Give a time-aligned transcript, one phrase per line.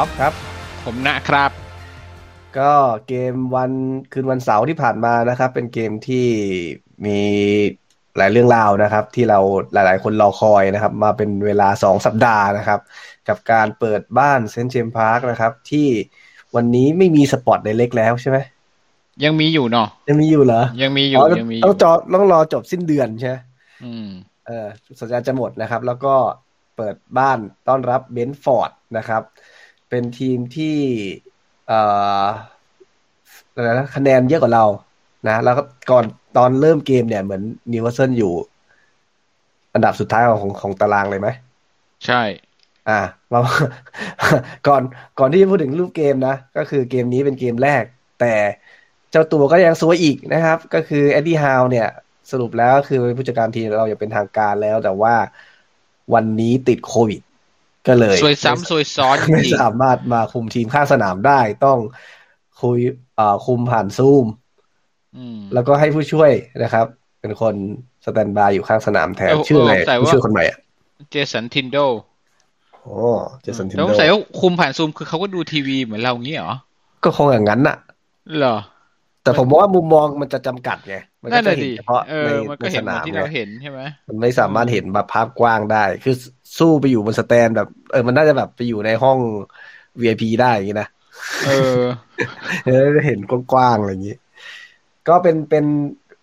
[0.00, 0.34] กับผมก๊อฟครับ
[0.84, 1.50] ผมนะครับ
[2.58, 2.72] ก็
[3.08, 3.72] เกมวัน
[4.12, 6.26] คืนวันเสาร์ที่ผ่านมานะครับ เป็นเกมที่
[7.06, 7.18] มี
[8.16, 9.38] หลายเรื่องราวนะครับ ที่เรา
[9.72, 12.80] หลาย ๆ คนรอคอยนะครับ มาเป็นเวลาสองสัปดาห์นะครับ
[13.28, 15.88] กับการเปิดบ้านเซนต์เจมส์พาร์คนะครับ ที่
[16.54, 18.38] วันนี้ไม่มี Sports Direct แล้วใช่ไหม
[19.24, 23.36] ยังมีอยู่เนาะยังมีอยู่เหรอ ยังมีอยู่อ๋อยังมีอต้อยู่งจอต้องรอจบสิ้นเดือนใช่ไหม
[23.84, 24.08] อืม
[24.46, 24.66] เออ
[25.00, 26.14] สัญญาจะหมดนะครับ แล้วก็
[26.76, 29.22] เปิดบ้านต้อนรับเบรนท์ฟอร์ดนะครับ
[29.90, 30.76] เป็นทีมที่
[31.66, 31.80] เอ่
[32.22, 32.24] อ
[33.54, 34.64] อะไรนะคะแนนเยอะกว่าเรา
[35.28, 36.04] นะ แล้วก็ก่อน
[36.36, 37.42] ตอนเริ่มเกมเนี่ยเหมือน
[37.72, 38.32] นิวคาสเซิลอยู่
[39.74, 41.28] อันดับสุดท้ายของของตารางเลยไหม
[42.06, 42.22] ใช่
[42.88, 43.00] อ่า
[43.30, 43.40] เรา
[44.68, 44.82] ก่อน
[45.18, 47.82] ก่อนที่จะพูดถึงรูปเกมนะ ก็คือเกมนี้เป็นเกมแรก
[48.20, 48.34] แต่
[49.10, 51.88] เจ้าตัวก็ยังซวยอีกนะครับ ก็คือเอ็ดดี้ฮาวเนี่ย
[52.30, 55.14] สรุปแล้วก็คือเป็นผู้จัดการทีมเราอย่างเป็นทางการแล้ว แต่ว่า
[56.14, 57.20] วันนี้ติดโควิด
[57.86, 61.78] ก็เลยซวยซ้ำซวยซ้อนจไม่ริงสามารถมาคุมทีมข้างสนามได้ต้อง
[62.62, 62.78] คุย
[63.16, 66.30] เอ่อคุมผ่านซูมๆอืมแล้วก็ให้ผู้ช่วย
[66.62, 66.86] นะครับ
[67.20, 67.54] เป็นคน
[68.04, 70.58] สแตนบายอยู่ข้างสนามแทนเออชื่ออะไรเออแต่ว่าผู้ช่วยคนใหม่อะ
[71.10, 71.76] เจสันทินโด
[72.82, 72.94] โอ้
[73.42, 76.52] เจสันทินแล้วโดใส่ว่าคุมผ่านซูมคือเขาก็ดูทีวีเหมือนเรางี้เหรอ
[77.04, 77.76] ก็คงอย่างนั้นน่ะ
[78.38, 78.56] เหรอ
[79.22, 86.14] แต่ผมว่ามุมมองมันจะจำกัดไง มันนั่ก็นจะแหละเห็นดิเฉพาะเอในอมันก็ในเห็สนเหมืนาอนมที่ไงเราเห็นใช่ไหมมันไม่สามารถเห็นแบบภาพกว้างได้ คือ
[86.58, 89.18] สู้ไปอยู่บนสแตนแบบ เออมันน่าจะแบบไปอยู่ในห้อง
[90.00, 90.88] VIP ได้อย่างนี้นะ
[91.46, 91.80] เออ
[92.66, 94.16] เออเห็นกว้างๆอะไรอย่างนี้
[95.08, 95.64] ก็เป็นเป็น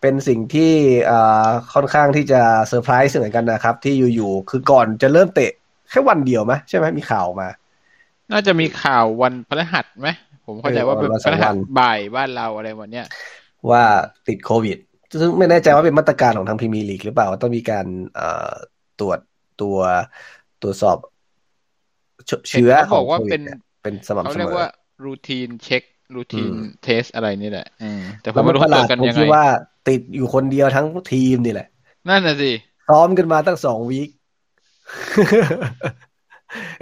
[0.01, 0.71] เป็นสิ่งที่
[1.05, 5.51] เอ่อค่อนข้างที่จะเซอร์ไพรส์เหมือนกันนะครับ ที่อยู่ๆคือก่อนจะเริ่มเตะ
[5.89, 7.49] แค่วันเดียวไหมใช่ไหมมีข่าวมา
[8.31, 10.09] น่าจะมีข่าววันพฤหัสไหม
[10.45, 13.05] ผมเข้าใจว่าเป็นเออวันพฤหัวัสนบ่ายบ้านเราอะไรวันเนี้ย
[13.69, 13.83] ว่า
[14.27, 14.77] ติดโควิด
[15.21, 18.53] ซึ่งไม่แน่ใจว่าเป็นมาตรการของทางพรีเมียร์ลีกหรือเปล่าว่าต้องมีการเอ่อ
[18.99, 19.19] ตรวจ
[19.57, 19.77] ตัว
[20.59, 20.97] ตรวจสอบ
[22.25, 24.65] เชเชื้อเห็นขเขาองบอกว่าโควิเป็ดนเนี่ยเป็นสเขาม่ำเสเรียมกอว่า
[25.05, 25.83] รูทีนเช็ค
[26.15, 29.43] รูทีนอืมเทสอะไรนี่แหละอืมแต่ผแล้มวมัไม่นรู้ประเขาหตรลาวดจกันตรงยังไงที่ว่า
[29.85, 31.65] ติดอยู่คนเดียวทั้งทีมนี่แหละ
[32.07, 32.51] นั่นน่ะสิ
[32.87, 34.09] ซ้อมกันมาตั้งสองวีค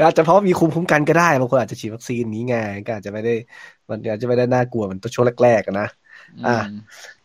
[0.01, 2.55] อาจจะเพราะมีคุมคุ้มกันก็ได้บางคนอาจจะฉีดวัคซีนนี้ไง
[2.85, 3.31] ก็อาจจะไม่ได้
[3.89, 5.85] มันอาจจะไม่ได้น่ากลัวเหมือนตัวช่วงแรกๆอะนะ
[6.43, 6.69] อะอืม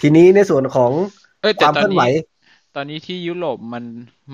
[0.00, 0.92] ทีนี้ในส่วนของ
[1.40, 2.06] เอ้ยคแต่วามตอเคนลื่อนไหวนี้
[2.74, 3.84] ตอนนี้ที่ยุโรปมัน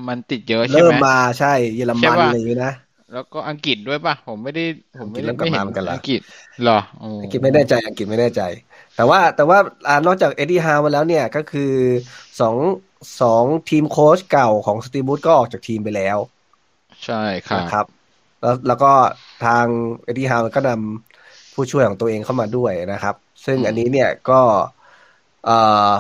[0.09, 2.71] มันติดเยอะใช่เริ่ไหมมมาใช่เยอรใช่มันป่ะอะไรอย่างนี้นะ
[3.13, 4.65] แล้วก็อังกฤษด้วยป่ะ ผมไม่ได้
[4.99, 6.21] ผมไม่ได้อังกฤษเริ่มกลับไม่เห็มานเหมือนกันเหรออัอังกฤษ
[6.61, 8.43] เหรอโอ้อังกฤษไม่แน่ใจอังกฤษไม่แน่ใจ
[8.95, 9.59] แต่ว่าแต่ว่า
[9.89, 11.73] อ่านอกจากเอ็ดดี้ฮาวมาแล้วเนี่ยก็คือ
[12.41, 12.57] สอง
[13.21, 16.19] สองทีมโค้ชเก่าของสตีบูธก็ออกจากทีมไปแล้ว
[17.05, 17.15] ใช่
[17.47, 17.87] ครับนะครับ
[18.41, 18.93] แล้วแล้วก็
[19.41, 19.67] ทาง
[20.05, 23.15] เอ็ดดี้ฮาวก็นำผู้ช่วยของตัวเองเข้ามาด้วยนะครับ
[23.45, 24.41] ซึ่งอันนี้เนี่ยก็
[25.45, 25.57] เอ่
[25.91, 25.93] อ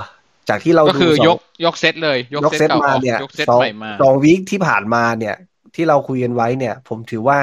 [0.48, 5.34] จากที่เราก็ดูคือสองยกยกเซตเลย ยกยกเซเซตตเก่าอมาอกเนี่ยยกเซตสองใหม่มาสอง week ที่ผ่านมาเนี่ย
[5.74, 7.38] ที่เราคุยกันไว้เนี่ย ผมถือว่า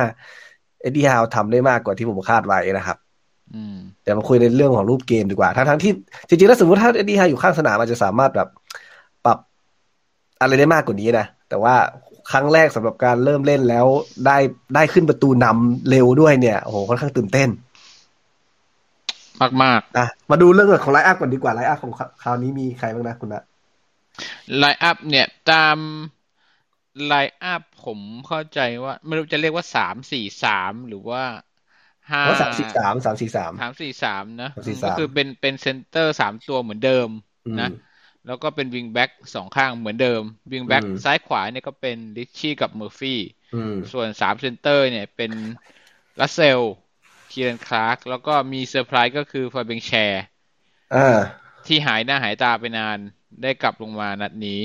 [0.81, 2.97] เอ็ดดี้ฮาวทำได้มากกว่าที่ผมคาดไว้นะครับ
[3.55, 5.91] อืมเดี๋ยวมาคุยในเรื่องของรูปเกมดีกว่า ทั้งทั้งๆที่
[6.27, 8.49] จริงๆแล้วสมมติถ้าเอ็ดดี้ฮาวอยู่ข้างสนามอาจจะสามารถแบบ
[9.25, 9.37] ปรับ
[10.41, 11.75] อะไรได้มากกว่านี้นะ แต่ว่า
[12.31, 13.85] ครั้งแรกสำหรับการเริ่มเล่นแล้ว
[14.25, 14.37] ได้
[14.75, 17.49] ได้ขึ้นประตูนำเร็วด้วยเนี่ยโอ้โหค่อนข้างตื่นเต้น
[19.43, 21.93] มากมากอะมาดูเรื่องของ line up ก่อนดีกว่า line up ของ
[22.23, 23.43] คราวนี้มีใครบ้างนะคุณนะ
[24.57, 25.77] line up เนี่ยตาม
[27.05, 31.23] line up ผมเข้าใจว่าไม่รู้จะเรียกว่าสามสี่สามหรือว่า
[32.11, 37.07] ห้าเพราะสามสี่สามสามสี่สามสามสี่สามนะสามสี่อืมสามก็คือเป็นเป็นเซนเตอร์สามตัวเหมือนเดิม
[37.47, 37.69] อืมนะ
[38.27, 40.21] แล้วก็เป็นวิงแบ็กสองข้างเหมือนเดิม
[40.51, 43.19] วิงแบ็กอืมซ้ายขวาเนี่ยก็เป็นริตชี่กับเมอร์ฟี่
[43.55, 45.31] อืมส่วนสามเซนเตอร์เนี่ยเป็น
[46.21, 46.59] ลาสเซลส์
[47.33, 50.23] คีรันคลาร์กแล้วก็มีเซอร์ไพรส์ก็คือฟาเบียน แชร์
[50.95, 51.19] อ่า
[51.67, 52.97] ที่หายหน้าหายตาไปนาน
[53.41, 54.59] ได้กลับลงมานัดนี้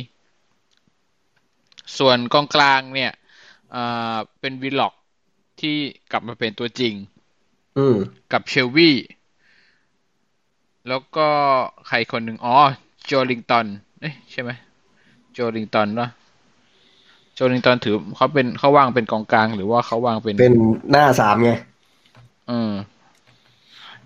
[1.99, 3.13] ส่วนกองกลางเนี่ย
[3.75, 4.95] อ่าเป็นวิลล็อก
[5.61, 5.77] ที่
[6.13, 6.95] กลับมาเป็นตัวจริง
[7.79, 7.97] อืม
[8.33, 8.91] กับเชลวี
[10.89, 11.29] แล้วก็
[11.89, 12.57] ใครคนหนึ่งอ๋อ
[13.07, 13.67] โจลิงตัน
[14.01, 14.51] เอ๊ะใช่ไหม
[15.33, 16.09] โจลิงตันวะ
[17.35, 20.57] โจลิงตันถือเขาเป็นเขาวางเป็นกองกลาง หรือว่าเขาวางเป็นเป็น
[20.91, 22.75] หน้าสามไงเออ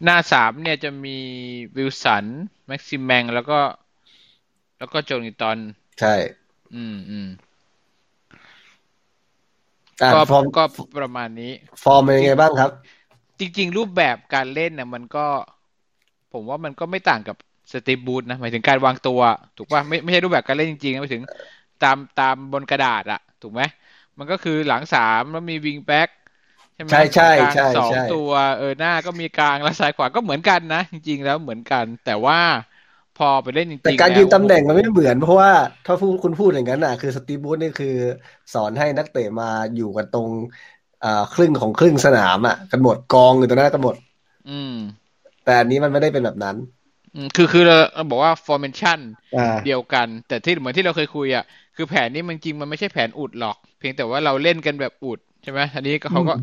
[0.03, 1.17] หน้าสามเนี่ยจะมี
[1.77, 2.25] วิลสัน
[2.67, 3.61] แม็กซิมแมง แล้วก็
[4.79, 5.59] แล้วก็โจลิงตัน
[6.01, 6.15] ใช่
[6.75, 7.29] อืมอืม
[10.03, 10.63] อ่าก็ฟอร์มก็
[10.99, 11.53] ประมาณนี้
[11.83, 12.71] ฟอร์มเป็นยังไงบ้างครับ
[13.39, 15.27] จริง ๆ รูปแบบการเล่นเนี่ยมันก็
[16.33, 17.37] ผมว่ามันก็ไม่ต่างกับ
[17.73, 19.21] สตีฟ บรูซนะหมายถึงการวางตัว
[19.57, 21.25] ถูกป่ะไม่ไม่ใช่รูปแบบการเล่นจริงๆนะหมายถึง
[21.83, 23.61] ตามตามบนกระดาษอะถูกไหม
[24.19, 26.09] มันก็คือหลังสามแล้วมีวิงแบ็ก
[26.75, 32.39] ใช่ไหมใช่ใช่กลางใช่สองใช่ตัวเออหน้าก็มีกลางแล้วซ้ายขวาก็เหมือนกันนะจริงๆแล้วเหมือนกัน แต่ว่า
[33.15, 35.53] พอไปเล่นจริงๆแต่การยืนแล้วตำแหน่งมันไม่เหมือนเพราะว่า
[35.85, 37.89] ถ้าพูดคุณพูดอย่างนั้นอะ คือสตีฟบูธนี่คือ
[38.53, 40.31] สอนให้นักเตะมาอยู่กันตรง
[41.03, 43.97] อ่าครึ่งของครึ่งสนามอะกันหมดกองอยู่ตรงนั้นกันหมด
[44.47, 44.73] อืม
[45.45, 46.57] แต่อันนี้มันไม่ได้เป็นแบบนั้น
[47.15, 48.99] อืมคือคือเราเราบอกว่า formation
[49.35, 51.45] อ่าเดียวกัน แต่ที่เหมือนที่เราเคยคุยอะ
[51.77, 56.35] คือแผนนี้มันจริงมันไม่ใช่แผนอุดหรอก เพียงแต่ว่าเราเล่นกันแบบอุด ใช่ไหมทีนี้ก็เขาก็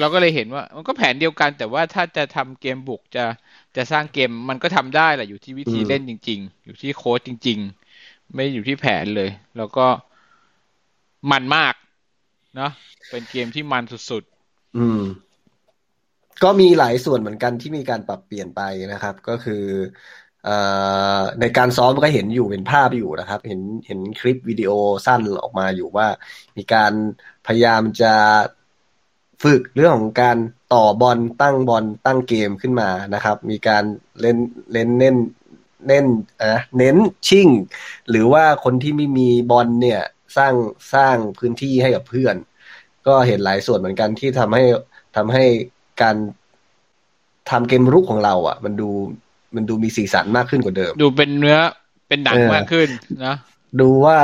[0.00, 3.24] เราก็เลยเห็นว่า มันก็แผนเดียวกัน แต่ว่าถ้าจะทำเกมบุกจะ
[3.76, 7.58] จะสร้างเกมมันก็ทำได้แหละอยู่ที่วิธีอืมเล่นจริง ๆ อยู่ที่โค้ชจริง
[7.96, 9.86] ๆ ไม่อยู่ที่แผนเลย แล้วก็
[11.30, 11.74] มันมาก
[12.56, 12.72] เนาะ
[13.10, 14.24] เป็นเกมที่มันสุด
[14.76, 15.00] อืม
[16.42, 18.60] ก็มีหลายส่วนเหมือนกันที่มีการปรับเปลี่ยนไป
[18.92, 19.64] นะครับ ก็คือ
[20.44, 20.56] เอ่
[21.18, 24.70] อในการซ้อมก็เห็นอยู่เป็นภาพอยู่นะครับ เห็นเห็นคลิปวิดีโอ
[25.06, 26.06] สั้นออกมาอยู่ว่า
[26.56, 26.92] มีการ
[27.46, 28.14] พยายามจะ
[29.42, 30.36] ฝึกเรื่องของการ
[30.74, 33.84] ต่อบอลตั้งบอลตั้งเกมขึ้นมานะครับ มีการ
[34.20, 34.36] เล่น
[34.72, 35.16] เล่นเน้น
[35.86, 36.06] เน้น
[36.42, 36.96] อะเน้น
[37.28, 37.48] ชิ่ง
[38.10, 40.00] หรือว่าคนที่ไม่มีบอลเนี่ย
[40.36, 40.54] สร้าง
[40.94, 42.36] สร้างพื้นที่ให้กับเพื่อน
[43.06, 44.64] ก็เห็นหลายส่วนเหมือนกันที่ทำให้
[45.16, 45.44] ทำให้
[46.02, 46.16] การ
[47.50, 48.88] ทำเกมรุกของเราอะ มันดู
[49.54, 51.58] มันดูมีสีสันมากขึ้นกว่าเดิมๆดูเป็นเนื้อ
[52.08, 52.88] เป็นหนังเออมากขึ้น
[53.24, 53.36] นะ
[53.80, 54.16] ดูว่า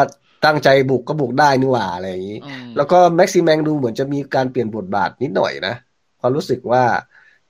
[0.44, 5.74] ตั้งใจบุกก็บุกได้นี่หว่าอะไรอย่างนี้อืมแล้วก็แม็กซิแมงดูเหมือนจะมีการเปลี่ยนบทบาทนิดหน่อยนะ
[6.20, 6.84] ความรู้สึกว่า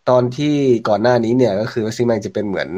[0.09, 0.55] ตอนที่
[0.89, 2.69] ก่อนหน้านี้เนี่ย ก็คือแม็กซิแมงจะเป็นเหมือน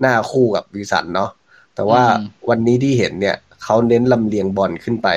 [0.00, 1.30] หน้าคู่กับวิสันเนาะ
[1.74, 2.02] แต่ว่า
[2.48, 5.08] วันนี้ที่เห็นเนี่ยเขาเน้นลำเลียงบอลขึ้นไป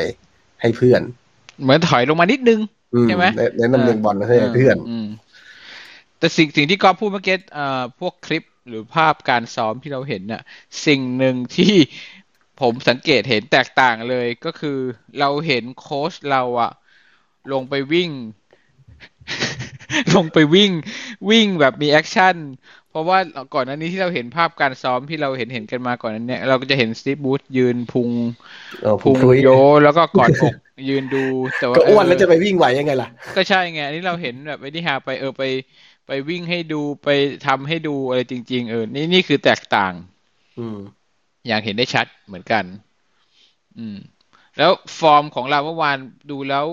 [0.61, 1.01] ให้เพื่อน
[1.61, 2.59] เหมือนถอยลงมานิดนึง
[2.93, 5.07] อืมใช่ไหมเน้นเน้นลำเลียงบอลให้เพื่อนม
[6.19, 10.41] แต่สิ่งสิ่งที่ก๊อฟพูดเมื่อกี้เอ่อพวกคลิปหรือภาพการซ้อมที่เราเห็นน่ะ
[10.85, 11.73] สิ่งหนึ่งที่
[12.61, 14.77] ผมสังเกตเห็นแตกต่างเลยก็คือ
[15.19, 16.71] เราเห็นโค้ชเราอะ
[17.53, 18.09] ลงไปวิ่ง
[20.15, 20.71] ลงไปวิ่ง
[21.29, 22.35] วิ่งแบบมี action
[22.89, 23.19] เพราะว่า
[23.53, 28.09] ก่อนหน้านี้ที่เราเห็นภาพการซ้อมที่เราเห็นเห็นกันมาก่อนนั้นเนี่ยเราก็จะเห็นสตีฟ บรูซยืนพุง
[28.81, 29.49] เออพุงคุยโย
[29.83, 30.55] แล้วก็กอดอก
[30.89, 31.23] ยืนดู
[31.59, 35.43] แต่ว่าก็อ้วนแล้วจะไปวิ่งไหวยังไงล่ะ ก็ใช่ไงอันนี้เราเห็นแบบไอ้นี่ฮาไปเออไป
[36.07, 37.09] ไปวิ่งให้ดูไป
[37.47, 39.93] ทำให้ดูอะไรจริง ๆ เออนี่นี่คือแตกต่าง
[40.59, 40.77] อืม
[41.47, 42.63] อย่างเห็นได้ชัดเหมือนกัน
[43.77, 43.97] อืม
[44.57, 45.97] แล้วฟอร์มของเราเมื่อวาน
[46.31, 46.65] ดูแล้ว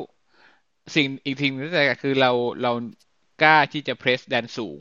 [0.95, 2.31] สิ่งอีกทีหนึงที่แตกต่างคือเรา
[2.63, 2.73] เรา
[3.43, 4.79] กล้าที่จะเพรสแดนสูง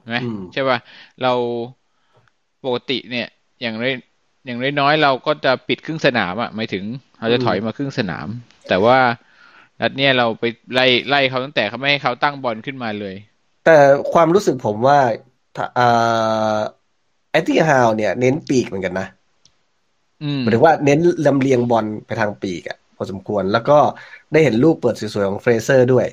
[0.00, 0.78] ใช่ไหมอืมใช่ป่ะ
[1.22, 1.32] เรา
[2.64, 3.28] ปกติเนี่ย
[3.60, 3.94] อย่างน้อย
[4.46, 6.84] อย่างน้อยๆเราก็จะปิดครึ่งสนามอะหมายถึง
[7.20, 8.26] เราจะถอยมาครึ่งสนาม
[8.68, 8.98] แต่ว่า
[9.80, 10.44] นัดเนี้ยเราไป
[10.74, 13.14] ไล่ไล่เขาตั้งแต่เขาไม่ให้เขาตั้งบอลขึ้นมาเลย
[13.64, 13.76] แต่
[14.12, 14.98] ความรู้สึกผมว่า
[15.56, 16.58] ถ้าอ่า
[17.30, 19.17] เอ็ดดี้ฮาวเนี่ย เน้นปีกเหมือนกันนะอืม
[20.40, 23.78] หมายถึงว่าเน้นลำเลียงบอลไปทางปีกอะพอสมควร แล้วก็
[24.32, 26.06] ได้เห็นลูกเปิดสวยๆของเฟรเซอร์ด้วย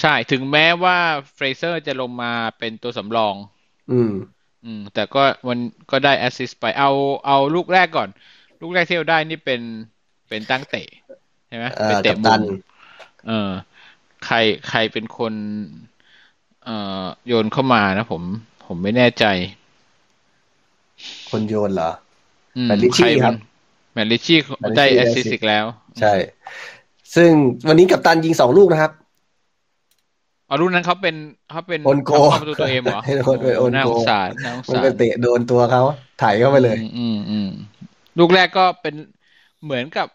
[0.00, 0.98] ใช่ถึงแม้ว่า
[1.34, 3.34] เฟรเซอร์จะลงมาเป็นตัวสำรอง
[3.90, 4.10] อืม
[4.64, 5.58] อืม แต่ก็มัน
[5.90, 6.88] ก็ได้ assist ไปเอา
[7.26, 8.08] เอาลูกแรกก่อน
[8.60, 9.60] ลูกแรกที่เราได้นี่เป็น
[10.28, 10.86] เป็นตั้งเตะ
[11.46, 12.42] ใช่ไหมเอ่อเป็นเตะกัปตัมุนม
[13.24, 13.32] เออ
[14.24, 14.36] ใคร
[14.68, 15.34] ใครเป็นคน
[16.64, 18.22] เอ่อโยนเข้ามานะผม
[18.66, 19.24] ผมไม่แน่ใจ
[21.28, 22.01] คนโยนเหรออืม
[22.66, 23.36] แมตลิชี่ใครครัมับน
[23.94, 25.64] แมตลิชี่แมตลิชี่ได้ได้แอสซิส assist ต์อีกแล้ว
[26.00, 26.12] ใช่
[27.14, 27.30] ซึ่ง
[27.68, 28.92] วันนี้กัปตันยิงสองลูกนะครับ
[30.46, 31.16] เอารุ่นนั้นเขาเป็น
[31.50, 35.82] เขาเป็นโอนโกเขาเข้าประตูตัวเองเหรอให้โอนโอนน่าโกสงสารน่าสงมันสารไปเตะโดนตัวเขา
[36.22, 37.48] ถ่ายเข้าไปเลยอืมอืมอืม
[38.18, 38.94] ลูกแรกก็เป็น
[39.64, 40.06] เหมือนกับ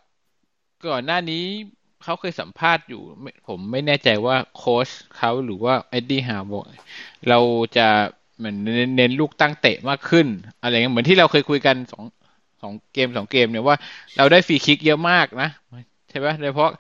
[0.88, 1.44] ก่อนหน้านี้
[2.04, 6.64] เขาเคยสัมภาษณ์อยู่ไม่ผมไม่แน่ใจว่าโค้ชเขาหรือว่าเอ็ดดี้ฮาวบอก
[7.30, 7.40] เรา
[7.78, 7.88] จะ
[8.38, 10.28] เหมือนเน้นเน้นลูกตั้งเตะมากขึ้น
[10.62, 12.04] อะไรเงี้ยเหมือนที่เราเคยคุยกันสอง
[12.62, 13.78] สองเกมสองเกมเนี่ยว่า
[14.18, 15.50] เราได้ฟรีคิกเยอะมากนะ
[16.10, 16.72] ใช่ไหมโดยเฉพาะ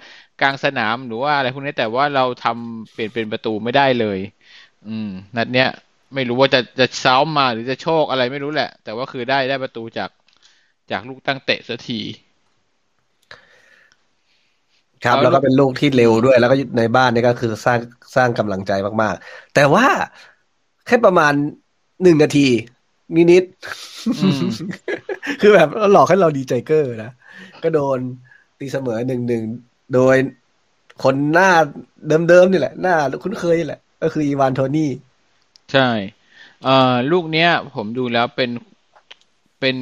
[0.41, 4.19] กลางสนามหรือว่าอะไรพวกนี้แต่ว่าเราทำเปลี่ยนเป็นประตูไม่ได้เลย
[4.87, 5.69] อืม นัดเนี้ย
[6.15, 10.09] ไม่รู้ว่าจะจะซ้อมมาหรือจะโชคอะไรไม่รู้แหละ แต่ว่าคือได้ได้ประตูจาก
[10.91, 11.99] จากลูกตั้งเตะสักที
[15.03, 17.79] ครับเอาแล้วก็เป็นลูกที่เร็วด้วย แล้วก็ในบ้านนี่ก็คือสร้าง
[18.15, 19.85] สร้างกำลังใจมากๆ แต่ว่า
[20.87, 21.33] แค่ประมาณ
[22.03, 22.47] หนึ่งนาที
[23.15, 23.45] นิด
[24.07, 27.11] อืมๆคือแบบหลอกให้เราดีใจเกอร์นะ
[27.63, 27.99] ก็โดน
[28.59, 29.43] ตีเสมอหนึ่งหนึ่ง
[29.93, 30.15] โดย
[31.03, 31.49] คนหน้า
[32.29, 34.91] เดิมๆนี่แหละ หน้าคุ้นเคยนี่แหละ ก็คืออีวานโทนี่
[35.71, 35.89] ใช่
[36.63, 38.49] เอ่อลูกเนี้ย ผมดูแล้วเป็น
[39.59, 39.75] เป็น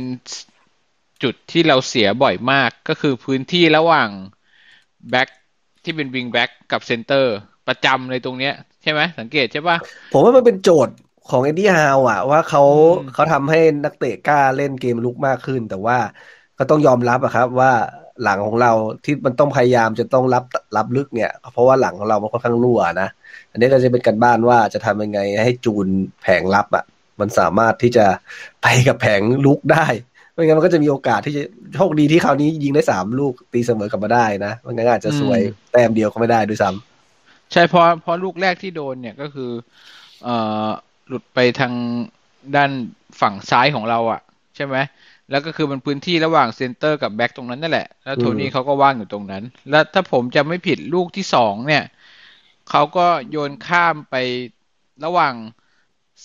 [1.24, 4.10] จุดที่เราเสียบ่อยมากก็คือพื้นที่ระหว่าง
[5.10, 5.30] แบ็ค
[5.84, 7.36] ที่เป็นวิงแบ็คกับเซนเตอร์
[7.68, 9.78] ประจำเลยตรงเนี้ย ใช่ไหมสังเกตใช่ปะ
[10.14, 10.96] ผมว่ามันเป็นโจทย์
[11.30, 12.64] ของเอ็ดดี้ฮาวอะว่าเขา
[13.00, 15.98] อืมเขาทำให้นักเตะกล้าเล่นเกมรุกมากขึ้น แต่ว่า
[16.58, 17.72] ก็ต้องยอมรับอะครับว่า
[18.24, 18.72] หลังของเรา
[19.04, 20.44] ที่มันต้องพยายามจะต้องรับ
[20.78, 23.10] รับลึกเนี่ย เพราะว่าหลังของเรามันค่อนข้างรั่วนะ
[23.52, 25.88] อันนี้ก็จะเป็นการบ้านว่าจะทำยังไงให้จูน
[26.22, 26.84] แผงรับอะ
[27.20, 28.06] มันสามารถที่จะ
[28.62, 29.88] ไปกับแผงลุกได้
[30.34, 31.44] ไม่งั้นมันก็จะมีโอกาสที่จะ
[31.76, 35.40] โชคดีที่คราวนี้ยิงได้สามลูกตีเสมอกลับมาได้นะไม่งั้นอาจจะสวย
[35.72, 39.52] แต้มเดียวก็ไม่ได้ด้วยซ้ำใช่เพราะเพราะลูกแรกที่โดนเนี่ยก็คือ
[40.24, 40.36] เอ่
[40.68, 40.70] อ
[41.08, 41.74] หลุดไปทาง
[42.56, 42.72] ด้าน
[43.22, 44.22] ฝั่งซ้ายของเราอะ่ะ
[44.56, 44.76] ใช่ไหม
[45.32, 51.84] แล้วก็คือมันพื้นที่ระหว่างเซนเตอร์กับแบ็กตรงนั้นนั่นแหละ แล้วโทนี่เขาก็ว่างอยู่ตรงนั้น แล้วถ้าผมจะไม่ผิดลูกที่สองเนี่ย
[52.70, 54.16] เขาก็โยนข้ามไป
[55.06, 55.34] ระหว่าง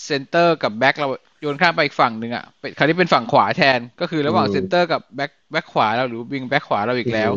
[0.05, 1.09] เซนเตอร์กับแบ็กเรา
[1.41, 2.45] โยนข้ามไปอีกฝั่งหนึ่งอะ่ะ
[2.79, 7.31] คราวนี้เป็นฝั่งขวาแทน ก็คือระหว่างเซนเตอร์กับแบ็กแบ็กขวาเราหรือวิงแบ็กขวาเราอีกแล้ว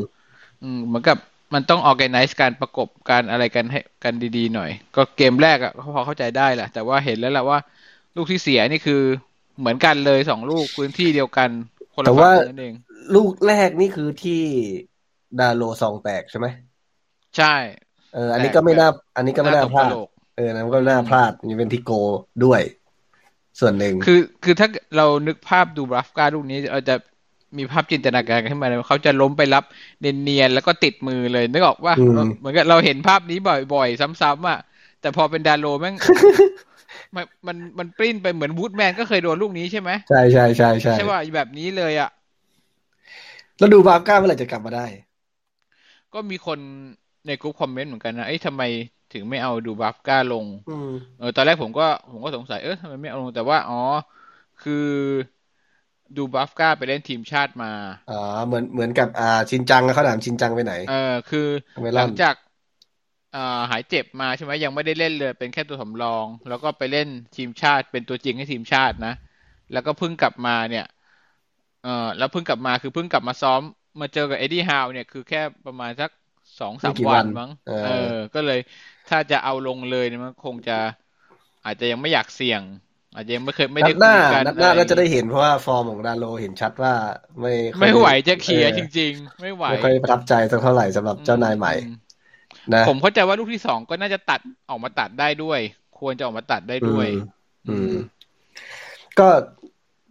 [0.61, 1.17] อืมเหมือนกับ
[1.53, 7.59] มันต้อง organize การประกบกันอะไรกันให้กันดีๆหน่อย ก็เกมแรกอะ่ะพอเข้าใจได้แหละแต่ว่าเห็นแล้วแหละว่า
[8.15, 9.01] ลูกที่เสียนี่คือ
[9.59, 11.49] เหมือนกันเลยสองลูกพื้นที่เดียวกัน
[11.93, 12.73] คนละฝั่งนั่นเอง
[13.15, 14.41] ลูกแรกนี่คือที่
[15.39, 16.47] ดาโลซองแตกใช่ไหม
[17.37, 17.55] ใช่
[18.13, 19.91] เอออันนี้ก็ไม่น่า อันนี้ก็ไม่น่าพลาด
[20.37, 21.91] เออนั้นก็น่าพลาดนี่เป็นที่โก
[22.45, 22.61] ด้วย
[23.59, 24.67] ส่วนหนึ่งคือคือถ้า
[24.97, 26.95] เรานึกภาพดูบราฟกาลูกนี้เราจะ
[27.57, 29.63] มีภาพจินตนาการขึ้นมาเลยเขาจะล้มไปรับ
[29.99, 31.93] เนียนๆแล้วก็ติดมือเลยนึกออกว่า
[32.37, 33.37] เหมือนกับเราเห็นภาพนี้
[33.73, 34.59] บ่อยๆ ซ้ำๆอะ
[35.01, 35.95] แต่พอเป็นดาโลแม่ง
[37.15, 42.09] มันมันมันปริ้นไปเหมือนวูดแมนก็เคยโดนลูกนี้ใช่ไหมใช่ใช่ใช่ใช่ใช่ว่าแบบนี้เลยอะ
[43.57, 44.85] แล้วดูบาก้าเมื่อไหร่จะกลับมาได้
[46.13, 46.59] ก็มีคน
[47.27, 48.63] ในกลุ่มคอมเมนต์เหมือนกันนะเอ้ยทำไม
[49.11, 50.45] ถึงไม่เอาดูบาก้าลง
[51.17, 53.75] เออตอนแรกผมก็ผมก็สงสัยเออทำไมไม่เอาลงแต่ว่าอ๋อ
[54.59, 54.73] คือ
[56.17, 57.71] ดูบราฟก้าไปเล่นทีมชาติมา
[58.07, 58.13] อ๋อ
[58.47, 60.93] เหมือนเหมือนกับอ่าชินจังเขาถามชินจังไปไหน เออ
[61.27, 61.39] คือ
[61.93, 62.35] หลังจาก
[63.33, 63.39] อ่า
[63.71, 69.13] หายเจ็บมาใช่ไหมยังไม่ได้เล่นเลย เป็นแค่ตัวสำรอง แล้วก็ไปเล่นทีมชาติ เป็นตัวจริงให้ทีมชาตินะ
[69.71, 70.83] แล้วก็เพิ่งกลับมาเนี่ย
[71.81, 73.61] เออแล้วเพิ่งกลับมาคือเพิ่งกลับมาซ้อม
[74.01, 76.11] มาเจอกับเอ็ดดี้ฮาวเนี่ยคือแค่ประมาณสัก
[76.59, 77.49] สองสามวันมั้ง
[77.81, 77.89] เออ
[78.33, 78.59] ก็เลย
[79.09, 80.73] ถ้าจะเอาลงเลยเนี่ยมันคงจะ
[81.65, 82.61] อาจจะยังไม่อยากเสี่ยง
[83.15, 86.93] อาจจะยังไม่เคยไม่ได้คุยกันนัดหน้าน่าจะได้เห็นเพราะว่าฟอร์มของดาโลเห็นชัดว่า
[87.39, 91.73] ไม่ไม่ไหวจะเคลียร์จริง ๆ ไม่ไหวไม่ค่อยประทับใจสักเท่าไหร่สำหรับเจ้านายใหม่
[92.73, 94.39] นะผมเข้าใจว่าลูกที่สองก็น่าจะตัด
[94.69, 95.59] ออกมาตัดได้ด้วย
[95.99, 97.07] ควรจะออกมาตัดได้ด้วย
[97.69, 97.93] อืม
[99.19, 99.27] ก็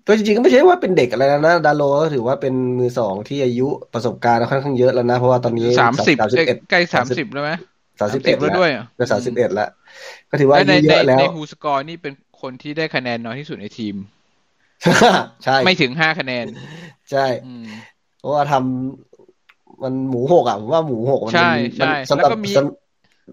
[0.06, 6.16] ก็จริงๆก็ไม่ใช่ว่าเป็นเด็กอะไรนะดาโลก็ถือว่าเป็นมือสองที่อายุประสบการณ์ค่อนข้างเยอะแล้วนะ เพราะว่าตอนนี้สามสิบ
[6.70, 7.50] ใกล้สามสิบแล้วไหม
[8.00, 9.68] สามสิบเอ็ดแล้วด้วยก็สามสิบเอ็ดแล้ว
[10.30, 13.94] ก็ถือว่าอายุเยอะแล้วในฮูสกอร์นี่เป็น คนที่ได้คะแนนน้อยที่สุดในทีม
[15.44, 16.46] ใช่ ไม่ถึงห้าคะแนน
[17.10, 17.26] ใช่
[18.18, 22.52] เพราะว่าทำมันหมูหกอะผมว่าหมูหกมันใช่ใช่แล้วก็มี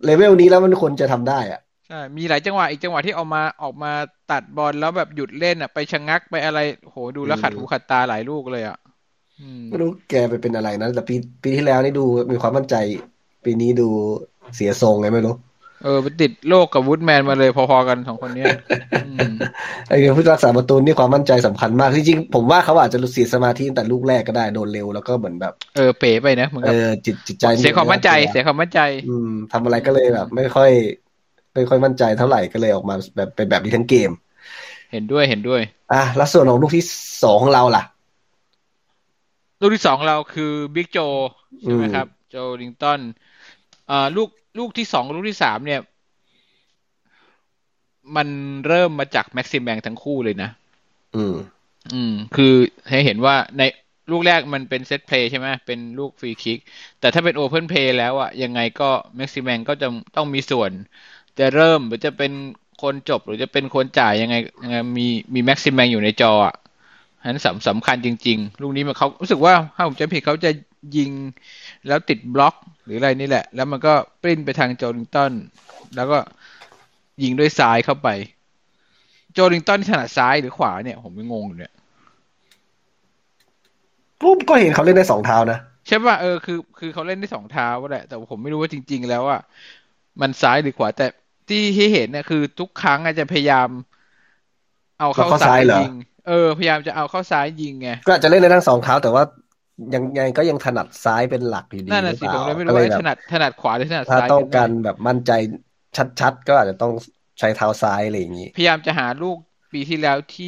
[0.05, 3.91] เลเวลนี้แล้วมันควรจะทำได้อะใช่มีหลายจังหวะอีกจังหวะที่ออกมาออกมา
[4.31, 8.77] ตัดบอลแล้วแบบหยุดเล่นอะ ไปชะงักไปอะไรโหดูแล้วขัดหูขัดตาหลายลูกเลยอะ
[9.69, 12.75] ไม่รู้แกไปเป็นอะไรนะแต่ปีปีที่แล้วนี่ดูมีความมั่นใจ
[13.45, 13.87] ปีนี้ดู
[14.55, 15.35] เสียทรงไงไม่รู้
[15.83, 18.43] เออไปติดโลกกับวูดแมนมาเลยพอๆกันสองคนนี้
[19.89, 30.71] ไอ้ผู้รักษาประตูนี่ความมั่นใจสำคัญมาก จริงๆ ผมว่าเขาอาจจะเสียสมาธิตั้งแต่ลูกแรกก็ได้โดนเร็วแล้วก็เหมือนแบบ เออเป๋ไปนะเหมือนกับเออจิตจิตใจ เสียความมั่นใจ เสียความมั่นใจ อืมทำอะไรก็เลยแบบ ไม่ค่อย
[31.53, 34.11] ไม่ค่อยมั่นใจเท่าไหร่ก็เลยออกมาแบบเป็นแบบนี้ทั้งเกม
[34.91, 35.61] เห็นด้วยเห็นด้วย
[35.93, 36.85] อะแล้วส่วนของลูกที่
[37.23, 37.83] สองของเราล่ะ
[39.61, 40.97] ลูกที่สองเราคือบิ๊กโจ
[41.61, 42.99] ใช่ไหมครับ โจลิงตัน
[43.91, 45.79] อ่าลูก ลูกที่สองลูกที่สามเนี่ย
[48.15, 48.27] มัน
[48.67, 50.49] เริ่มมาจากแม็กซิแมงทั้งคู่เลยนะ
[51.15, 51.35] อืม
[51.93, 52.53] อืม คือ
[52.89, 53.63] ให้เห็นว่าใน
[54.11, 56.59] ลูกแรกมันเป็น set play ใช่ไหมเป็นลูกฟรีคิก
[56.99, 60.71] แต่ถ้าเป็น open play แล้วอะยังไงก็แม็กซิแมงก็จะต้องมีส่วน
[61.39, 62.31] จะเริ่มหรือจะเป็น
[62.81, 66.55] คนจบหรือจะเป็นคนจ่ายยังไงยังไงมีมีแม็กซิมแบงอยู่ในจออะ
[67.25, 70.51] นั้นสำสำคัญจริง ๆ ลูกนี้มันเขารู้สึกว่าถ้าผมจำผิดเขาจะ
[70.97, 71.11] ยิง
[71.87, 72.55] แล้วติดบล็อก
[72.85, 75.31] หรืออะไรนี่แหละ แล้วมันก็ปริ้นไปทางโจลิงตัน
[75.95, 76.17] แล้วก็
[77.23, 78.09] ยิงด้วยซ้ายเข้าไป
[79.33, 81.73] โจลิงตันถนัดซ้ายหรือขวาเนี่ย ผมไม่งงอยู่เนี่ย
[84.21, 89.41] ปุ๊บก็เห็นเขาเล่นได้สองเท้านะใช่ป่ะเออคือคือเขาเล่นได้สองเท้าแหละแต่ผมไม่รู้ว่าจริง ๆ แล้วอะ
[90.21, 91.07] มันซ้ายหรือขวา แต่
[91.49, 93.69] ที่ที่เห็นเนี่ยคือ ทุกครั้งอาจจะพยายาม
[94.99, 95.93] เอาเข้าซ้ายยิง
[96.27, 99.23] เออพยายามจะเอาเข้าซ้ายยิงไงก็อาจจะเล่นได้ทั้งสองเท้าแต่ว่า
[99.93, 105.31] ยังไงก็ยังถนัดซ้ายเป็นหลักอยู่ดีนั่นแหละสิผมเลยไม่รู้ว่าถนัดถนัดขวาหรือถนัดซ้ายถ้าต้องการแบบมั่นใจ
[105.97, 106.91] ชัดๆ ก็อาจจะต้อง
[107.39, 109.37] ใช้เท้าซ้ายอะไรอย่างนี้ พยายามจะหาลูก
[109.73, 110.45] ปีที่แล้วที่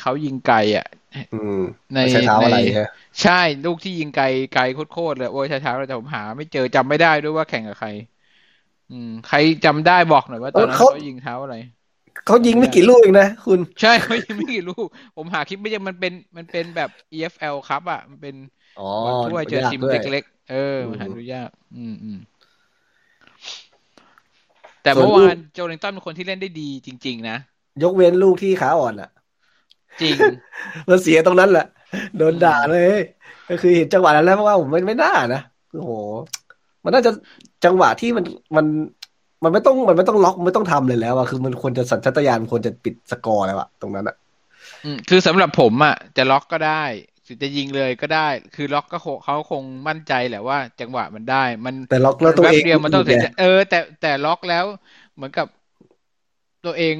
[0.00, 0.86] เขายิงไกลอะ
[1.94, 2.58] ในใช้เท้าอะไร
[3.22, 3.32] ใช่
[3.64, 7.88] ลูกที่ยิงไกลไกลโคตรเลยโอ้ยใช้เท้าแต่ผมหา ไม่เจอจำไม่ได้ด้วยว่าแข่งกับใคร
[8.88, 11.54] อืม ใครจำได้บอกหน่อยว่าตอนนั้นเขายิงเท้าอะไร
[12.26, 18.34] เขายิงไม่กี่ลูกเองนะคุณ ใช่เขายิงไม่กี่ลูก ผมหาคลิปไม่ยังมันเป็นมันเป็นแบบ EFL ครับอะ มันเป็น
[19.24, 22.18] ถ้วยเจอทีมเล็กๆเออหาดูยาก อืมอืม
[24.82, 27.36] แต่เมื่อวานโจลิงตันเป็นคนที่เล่นได้ดีจริง ๆ นะ
[27.82, 29.10] ยกเว้นลูกที่ขาอ่อนอะ
[30.00, 30.16] จริง
[30.88, 31.66] มันเสียตรงนั้นแหละ
[32.18, 33.00] โดนด่าเลย
[33.48, 35.42] ก็คือเห็นจังหวะนั้นแล้วเพราะว่าผมไม่ไม่น่านะ
[35.72, 35.92] โอ้โห
[36.84, 37.10] มันน่าจะ
[37.64, 38.24] จังหวะที่มัน
[38.56, 38.66] มัน
[39.44, 44.16] มันไม่ต้องมันไม่ต้องล็อกไม่ต้องทำเลยแล้วอะคือมันควรจะสัญชาตญาณควรจะปิดสกอร์แล้วอะตรงนั้นอะ
[44.84, 46.84] อืมคือสำหรับผมอะจะล็อกก็ได้
[47.24, 54.64] หรือจะยิงเลยก็ได้ คือล็อกก็คงเขาคงมั่นใจแหละว่า จังหวะมันได้ มันแต่ล็อกแล้วตัวแป๊บเองเดียวมันต้องไงเสียเออ แต่แต่ล็อกแล้ว
[55.14, 55.46] เหมือนกับ
[56.64, 56.96] ตัวเอง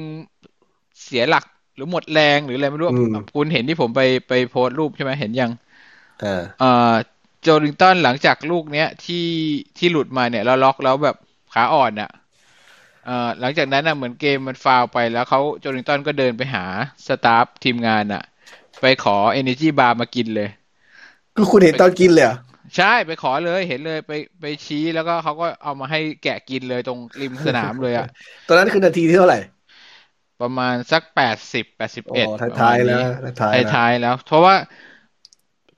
[1.03, 1.45] เสียหลัก
[1.75, 5.51] หรือหมดแรงหรืออะไรไม่รู้อืมคุณเห็นที่ผมไปไปโพสต์รูปใช่ไหมเห็นยัง
[6.23, 6.95] อ่าเอ่อ
[7.41, 9.27] โจลิงตันหลังจากลูกเนี้ยที่
[9.77, 11.15] ที่หลุดมาเนี่ย แล้วล็อกแล้วแบบ
[11.53, 12.22] ขาอ่อนอะเอ่อ
[13.39, 16.65] หลังจากนั้นอะเหมือนเกมมันฟาวไปแล้วเขาโจลิงตันก็เดินไปหา
[17.07, 18.23] สตาฟทีมงานอะ
[18.81, 20.49] ไปขอ Energy Bar มากินเลย
[21.35, 22.35] คือคุณเห็นตอนกินเลยเหรอ
[22.75, 28.07] ใช่ไปขอเลยเห็นเลยไปไปชี้แล้วก็เขาก็เอามาให้แกะกินเลยตรงริมสนามเลยอะ
[28.47, 29.37] ตอนนั้นคือนาทีที่เท่าไหร่
[30.41, 33.01] ประมาณสักแปดสิบแปดสิบอ๋เอ็ดอท้ายๆแล้ว
[33.39, 34.55] ท้ายๆแล้วท้ายๆแล้ว เพราะว่า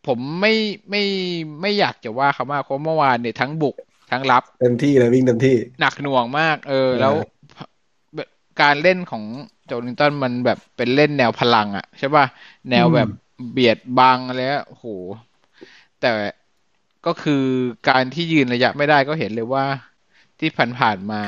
[0.08, 0.53] ผมไม่
[0.89, 1.03] ไม่
[1.62, 3.75] ไม่อยากจะว่าเขามากเพราะเมื่อวานเนี่ยทั้งบุก
[4.12, 7.15] ทั้งรับ เต็มที่เลยวิ่งเต็มที่ หนักหน่วงมากเออเออ แล้ว
[8.62, 9.24] การเล่นของ
[9.65, 12.25] โจลิงตันมันแบบเป็นเล่นแนวพลังอะใช่ป่ะ
[12.69, 13.09] แนวแบบ
[13.51, 14.85] เบียดบังแล้วโอ้โห
[16.01, 16.09] แต่
[17.05, 17.43] ก็คือ
[17.89, 19.65] การที่ยืนระยะไม่ได้ก็เห็นเลยว่า
[20.39, 21.21] ที่ผ่านๆมา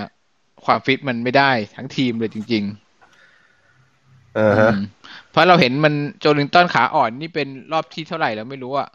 [0.65, 4.83] ความฟิตมันไม่ได้ทั้งทีมเลยจริงๆอ่าฮะอืม
[5.31, 8.89] เพราะเราเห็นมันโจลิงตันขาอ่อนนี่เป็นรอบที่เท่าไหร่แล้วไม่รู้อะ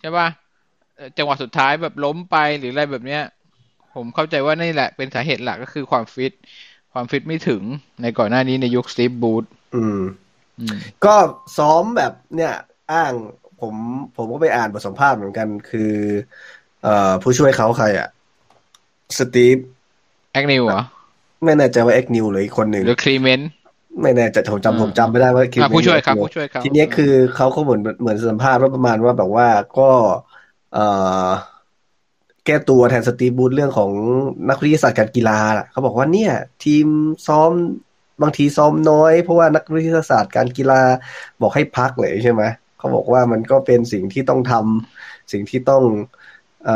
[0.00, 0.47] ใช่ป่ะเอ่อ
[1.18, 3.22] จังหวะสุดท้ายแบบล้มไปหรืออะไรแบบเนี้ย
[3.94, 6.32] ผมเข้าใจว่านี่แหละเป็นสาเหตุหลักก็คือความฟิต
[6.92, 7.62] ความฟิตไม่ถึง
[8.02, 9.44] ในก่อนหน้านี้ในยุคสตีฟบูธ
[9.76, 10.00] อืม
[10.60, 11.14] อืมก็
[11.58, 12.54] ซ้อมแบบเนี่ย
[12.92, 13.12] อ้าง
[13.60, 13.74] ผม
[14.16, 15.92] ผมก็ไปอ่านบทสัมภาษณ์เหมือนกันคือ
[16.82, 18.08] เอ่อผู้ช่วยเขาใครอะ
[19.18, 19.56] สตีฟ
[20.32, 20.82] แอกนิวเหรอ
[21.44, 23.50] ไม่แน่ใจว่าแอกนิวหรืออีกคนหนึ่งหรือคลีเมนต์
[24.02, 30.37] ไม่แน่ใจผมจำผมจำไม่ได้ว่าคิดอะผู้ช่วยครับไม่ผู้ช่วยครับทีเนี้ยคือเขาเขาเหมือนเหมือนสัมภาษณ์ว่าประมาณว่าแบบว่าก็เอ่อ
[32.44, 33.92] แก้ตัวแทนสตีฟ บรูซเรื่องของ
[34.50, 35.38] นักวิทยาศาสตร์การกีฬา
[35.72, 36.32] เขาบอกว่าเนี่ย
[36.64, 36.86] ทีม
[37.26, 37.50] ซ้อม
[38.22, 40.80] บางทีซ้อมน้อย เพราะว่านักวิทยาศาสตร์การกีฬา
[41.40, 42.42] บอกให้พักเลยใช่ไหม
[42.78, 46.70] เขาบอกว่ามันก็เป็นสิ่งที่ต้องทำสิ่งที่ต้อง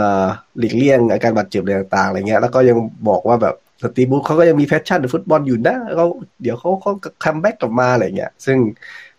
[0.59, 2.77] หลีกเลี่ยงอาการบาดเจ็บอะไรต่างๆอะไรเงี้ย แล้วก็ยัง
[3.09, 6.07] บอกว่าแบบสตีฟ บรูซเขาก็ยังมี passion ในฟุตบอลอยู่นะเขา
[6.43, 6.93] เดี๋ยวเขาเขา
[7.25, 8.59] comeback กลับมาอะไรเงี้ย ซึ่ง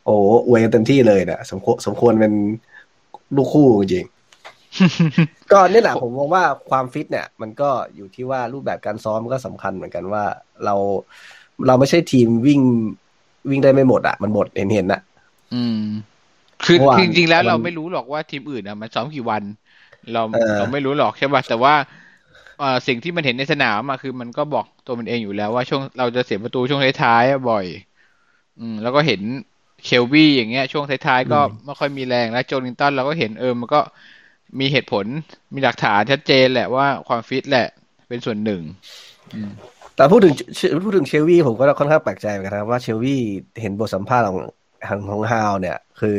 [0.06, 0.16] โอ้
[0.48, 2.34] อวยกันเต็มที่เลยนะสมควรสมควรเป็น
[3.36, 4.06] ลูกคู่จริง
[5.52, 10.24] ก็นี่แหละผมมองว่าความฟิตเนี่ย มันก็อยู่ที่ว่ารูปแบบการซ้อมก็สำคัญเหมือนกันว่า
[10.66, 10.76] เรา
[11.68, 12.62] เราไม่ใช่ทีมวิ่ง
[13.50, 15.02] วิ่งได้ไม่หมดอะ มันหมดเห็นเห็นๆนะ
[15.52, 15.74] อืม
[16.62, 19.44] คือเมื่อวานคือจริงๆแล้วมันเราไม่รู้หรอกว่าทีมอื่นอะมันซ้อมกี่วัน
[20.12, 21.74] เราเออเราไม่รู้หรอกใช่ป่ะแต่ว่า
[22.58, 27.66] เอ่อสิ่งที่มันเห็นในสนามอะคือมันก็บอกตัวมันเองอยู่แล้วว่าช่วงเราจะเสียประตูช่วงท้ายๆอะบ่อย
[28.58, 29.22] อืม แล้วก็เห็น
[29.84, 33.80] เคลวี่อย่างเงี้ย ช่วงท้ายๆก็ไม่ค่อยมีแรงแล้วโจลิงตันเราก็เห็นเออมันก็
[34.60, 35.06] มีเหตุผล
[35.54, 37.68] มีหลักฐานชัดเจนแหละว่าความฟิตแหละ
[38.08, 38.62] เป็นส่วนหนึ่ง
[39.34, 39.52] อืม
[39.96, 40.34] แต่พูดถึง
[40.86, 43.18] พูดถึงเชลวีผมก็ค่อนข้างแปลกใจเหมือนกันนะครับว่าเชลวี
[43.62, 44.38] เห็นบทสัมภาษณ์ของ
[44.88, 46.18] ของของฮาวเนี่ย คือ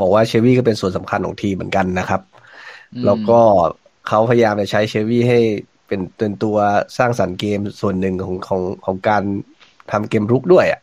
[0.00, 2.20] บอกว่าเชลวีก็เป็นส่วนสำคัญของทีมเหมือนกันนะครับ
[2.94, 3.40] อืมแล้วก็
[4.08, 5.38] เขาพยายามจะใช้เชลวีให้
[5.86, 6.56] เป็นเป็นตัว
[6.98, 9.22] สร้างสรรค์เกมส่วนหนึ่งของของของการ
[9.90, 10.82] ทำเกมรุกด้วยอะ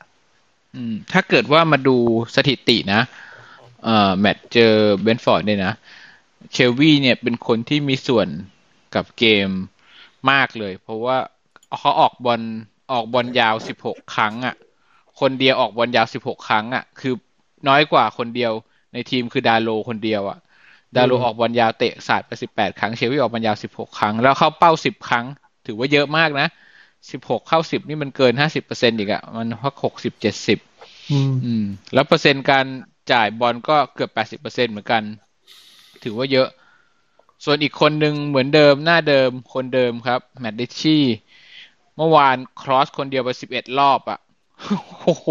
[0.76, 1.96] อืมถ้าเกิดว่ามาดู
[2.36, 3.02] สถิตินะ
[3.84, 4.72] เอ่อแมตช์เจอ
[5.02, 5.74] เบรนท์ฟอร์ดเนี่ยนะ
[6.54, 8.28] เชลวีเนี่ยเป็นคนที่มีส่วน
[8.96, 9.50] กับเกม
[10.32, 11.18] มากเลย เพราะว่า
[11.80, 12.42] เขาออกบอล
[12.92, 14.56] ออกบอลยาวสิบหกครั้งอะ
[15.20, 17.14] คนเดียวออกบอลยาวสิบหกครั้งอะ คือ
[17.68, 18.54] น้อยกว่าคนเดียว
[18.94, 20.38] ในทีมคือดาร์โลว์คนเดียวอะ
[20.96, 25.26] ดาร์โลว์อืมออกบอลยาวเตะศาสตร์ไปสิบแปดครั้งเชลวีออกบอลยาวสิบหกครั้ง แล้วเข้าเป้าสิบครั้ง
[25.66, 26.48] ถือว่าเยอะมากนะ
[27.12, 30.60] สิบหกเข้าสิบนี่มันเกินห้าสิบเปอร์เซ็นต์อีกอะ มันพักหกสิบเจ็ดสิบ
[31.12, 32.66] อืม แล้วเปอร์เซ็นต์การ
[33.12, 35.04] จ่ายบอลก็เกือบแปดสิบเปอร์เซ็นเหมือนกัน
[36.06, 36.50] ถือว่าเยอะ
[37.46, 41.04] ส่วนอีกคนหนึ่งเหมือนเดิมหน้าเดิมคนเดิมครับ แมดดิชชี่
[41.98, 44.20] เมื่อวานครอสคนเดียวไปสิบเอ็ดรอบอะ
[45.04, 45.28] โอ้โห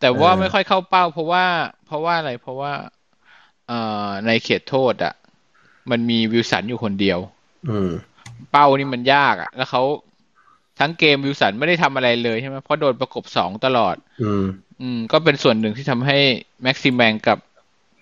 [0.00, 1.44] แต่ว่าเออไม่ค่อยเข้าเป้า เพราะว่า
[1.86, 2.72] เพราะว่าอะไร เพราะว่า
[3.68, 5.14] เอ่อในเขตโทษอะ
[5.90, 7.18] มันมีวิลสันอยู่คนเดียว
[7.70, 7.90] อืม
[8.50, 9.82] เป้านี่มันยากอะแล้วเขา
[10.78, 14.44] ทั้งเกมวิลสันไม่ได้ทำอะไรเลยใช่ไหมเพราะโดนประกบสองตลอด อืม
[14.80, 16.18] อืม ก็เป็นส่วนหนึ่งที่ทำให้
[16.62, 17.38] แม็กซิมแมงกับ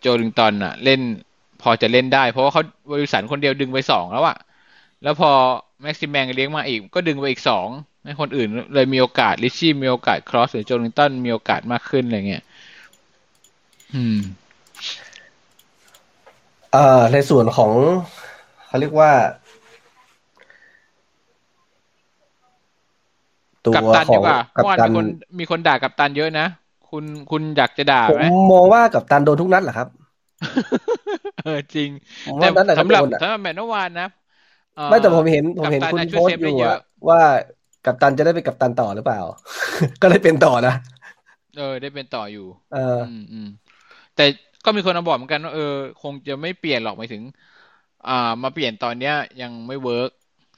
[0.01, 1.01] โจลิงตันอะ เล่น
[1.65, 4.37] พอจะเล่นได้ เพราะว่าเขาบริสันคนเดียวดึงไปสองแล้วอะ
[5.03, 5.31] แล้วพอ
[5.83, 7.69] แม็กซิมแมงเลี้ยงมาอีก ก็ดึงไปอีกสอง
[8.05, 12.45] ให้คนอื่นเลยมีโอกาสลิชชี่มีโอกาสครอสหรือโจลิงตันมีโอกาสมากขึ้นอะไรเงี้ย
[13.95, 14.21] อืม
[16.73, 17.73] เอ่อในส่วนของ
[18.67, 19.11] เขาเรียกว่า
[23.67, 25.05] ตัวกัปตันขอดีงกว่ากัปเมื่อวานตัมีนคน
[25.39, 26.47] มีคนด่ากัปตันเยอะนะ
[26.91, 29.89] คุณคุณอยากจะด่าผมไหมมองว่ากัปตันโดนทุกนัดแหละครับ
[31.45, 31.91] เออจริง
[32.25, 34.05] ผมแต่ว่านัดไหนก็สำหรับโดนอะสำหรับแมตช์เมื่อวานนะ
[34.75, 36.77] เอ่อไม่แต่ผมเห็นผมกัปเห็นตันคุณน่ะช่โพวยสเซฟต์อได้ยู่เยอะอะ
[37.09, 37.21] ว่า
[37.85, 39.21] กัปตันจะได้เป็นกัปตันต่อหรือเปล่า
[40.01, 40.75] ก็เลยเป็นต่อนะ
[41.57, 43.47] เออ ได้เป็นต่ออยู่ เอออืมอืม
[44.17, 44.23] แต่
[44.65, 45.63] ก็มีคนมาบอกเหมือนกันว่าเออ
[46.03, 47.23] คงจะไม่เปลี่ยนหรอกหมายถึง
[48.07, 48.13] อ่า
[48.45, 50.11] มาเปลี่ยนตอนเนี้ย ยังไม่ work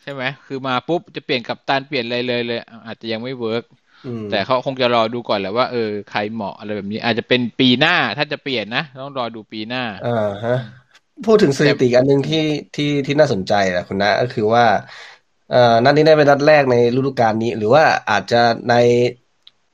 [0.03, 3.86] ใช่ไหมคือมาปุ๊บจะเปลี่ยนกัปตันเปลี่ยนอะไรเลยเลย อาจจะยังไม่ work อืม
[4.31, 10.59] แต่เขาคงจะรอดูก่อนแหละว่าเออใครเหมาะอะไรแบบนี้ อาจจะเป็นปีหน้าถ้าจะเปลี่ยนนะ ต้องรอดูปีหน้าอ่าฮะ
[11.27, 12.45] พูดถึงสถิติอันหนึ่งที่
[12.77, 14.65] ที่ที่น่าสนใจนะคุณนะก็คือว่า
[15.51, 18.75] เอ่อนัดนี้ได้เป็นนัดแรกในฤดูกาลนี้ หรือว่าอาจจะใน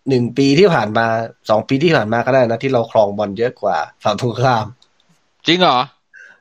[0.08, 1.06] หนึ่งปีที่ผ่านมา
[1.50, 4.66] สองปีที่ผ่านมาก็ได้นะ ที่เราครองบอลเยอะกว่าฝั่งตรงข้าม
[5.46, 5.78] จริงเหรอ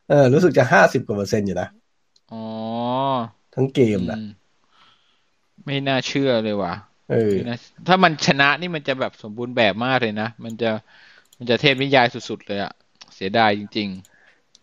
[0.10, 1.68] เออ รู้สึกจะห้าสิบกว่าเปอร์เซ็นต์อยู่นะ
[2.32, 2.44] อ๋อ
[3.56, 4.28] ทั้งเกมนะอืม
[5.66, 6.74] ไม่น่าเชื่อเลยว่ะ
[7.12, 10.70] เออไม่น่าถ้ามันชนะนี่มันจะแบบสมบูรณ์แบบมากเลยนะ มันจะ
[11.38, 12.74] มันจะเทพนิยายสุดๆเลยอะ
[13.16, 13.90] เสียดายจริง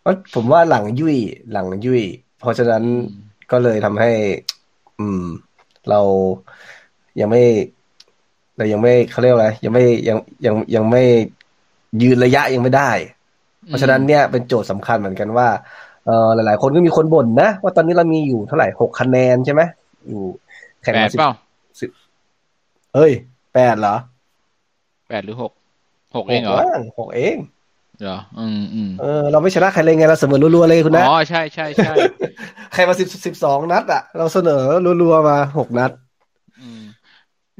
[0.00, 1.16] เพราะผมว่าหลังยุ่ย
[1.52, 2.02] หลังยุ่ย
[2.38, 3.14] เพราะฉะนั้นอืม
[3.50, 4.10] ก็เลยทำให้
[4.98, 5.24] อืม
[5.90, 6.00] เรา
[7.20, 7.42] ยังไม่
[8.56, 11.02] เรายังไม่เขาเรียกว่าอะไรยังไม่ยังยังยังไม่
[12.02, 15.48] ยืนระยะยังไม่ได้ๆเพราะฉะนั้นเนี่ยเป็นโจทย์สำคัญเหมือนกันว่า
[16.06, 19.62] เออหลาย ๆ คนก็มีคนบ่นนะ ว่าตอนนี้เรามีอยู่เท่าไหร่หกคะแนนใช่ไหม
[20.08, 20.22] อยู่
[20.82, 21.20] แข่งแปมาดสิบ
[22.92, 23.12] เปล่าเอ้ย
[23.54, 23.96] แปดเหรอ
[25.08, 25.52] แปดหรือหก
[26.16, 27.36] หกเองเหรอว่างหกเอง
[28.00, 31.92] เหรออืมอืมเออเราไม่ชนะใครเลยไง เราเสมอรัวๆเลยคุณนะอ๋อใช่ใช่ใช่
[32.72, 34.62] ใครมาสิบสิบสองนัดอะ เราเสนอ
[35.02, 35.90] รัวๆมาหกนัด
[36.60, 36.82] อืม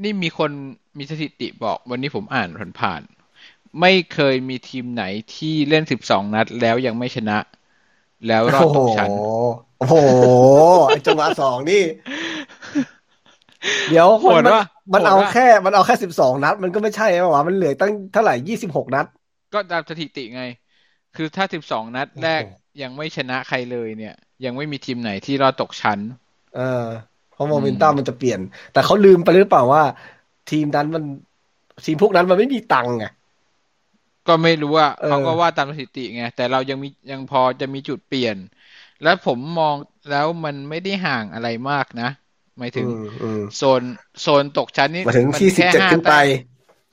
[0.03, 0.51] นี่มีคน
[0.97, 5.03] มีสถิติบอกวันนี้ผมอ่านผ่านๆไม่เคยมีทีมไหน
[5.35, 7.37] ที่เล่นสิบสองนัดแล้วยังไม่ชนะ
[8.27, 9.09] แล้วรอดโอ้โหตกชั้น
[9.79, 9.95] โอ้โห
[10.87, 11.83] ไอ้จังหวะสองนี่
[13.89, 19.05] เดี๋ยวโหดมันว่ะมันโหดเอาว่ะแค่ มันเอาแค่สิบสองนัด มันก็ไม่ใช่ไหมวะมันเหลือตั้งเท่าไหร่ยี่สิบหกนัด
[19.53, 20.43] ก็ตามสถิติไง
[21.15, 25.99] คือถ้าสิบสองนัดแรกโอ้โหยังไม่ชนะใครเลยเนี่ย ยังไม่มีทีมไหนที่รอดตกชั้น
[26.55, 26.85] เออ
[27.33, 28.39] เพราะโมเมนตัมมันจะเปลี่ยน
[28.73, 29.83] แต่เขาลืมไปหรือเปล่าว่า
[30.51, 31.03] ทีมนั้นมัน
[31.85, 33.05] ทีมพวกนั้นมันไม่มีตังค์ไง
[34.27, 38.37] ก็ไม่รู้ว่าเออเขาก็ว่าตามสถิติไงแต่เรายังมียังพอจะมีจุดเปลี่ยน
[39.03, 39.75] แล้วผมมอง
[40.11, 42.09] แล้วมันไม่ได้ห่างอะไรมากนะ
[42.59, 43.83] หมายถึงอืมอืมโซน
[44.21, 46.25] โซนตกชั้นนี่มาถึงมันที่สิบแค่เจ็ดห้าขึ้นไปแต้ม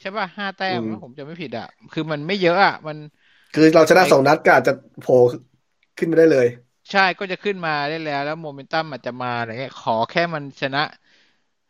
[0.01, 2.97] ใช่ป่ะห้าแต้มอืมถ้าผมจะไม่ผิดอะ คือมันไม่เยอะอะมัน
[3.55, 5.15] คือเราชนะสองนัดก็อาจจะโผล่
[5.99, 6.47] ขึ้นมาได้เลย
[6.91, 10.83] ใช่ก็จะขึ้นมาได้แล้ว แล้วโมเมนตัมอาจจะมาอะไรเงี้ยขอแค่มันชนะ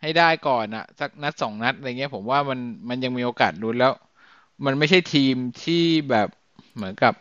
[0.02, 3.92] ให้ได้ก่อนอะ สักนัดสองนัดอะไรเงี้ย ผมว่ามันมันยังมีโอกาสลุ้นแล้ว
[4.66, 6.28] มันไม่ใช่ทีมที่แบบ
[6.76, 7.14] เหมือนกับ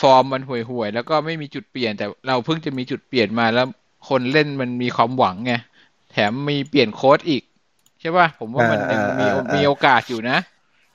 [0.00, 3.66] ฟอร์มมันห่วยๆ แล้วก็ไม่มีจุดเปลี่ยน แต่เราเพิ่งจะมีจุดเปลี่ยนมาแล้ว
[4.08, 5.54] คนเล่นมันมีความหวังไง
[6.12, 7.42] แถมมีเปลี่ยนโค้ชอีก
[8.00, 10.38] ใช่ป่ะผมว่ามันยังมีอ่าอ่าอ่ามีมีโอกาสอยู่นะ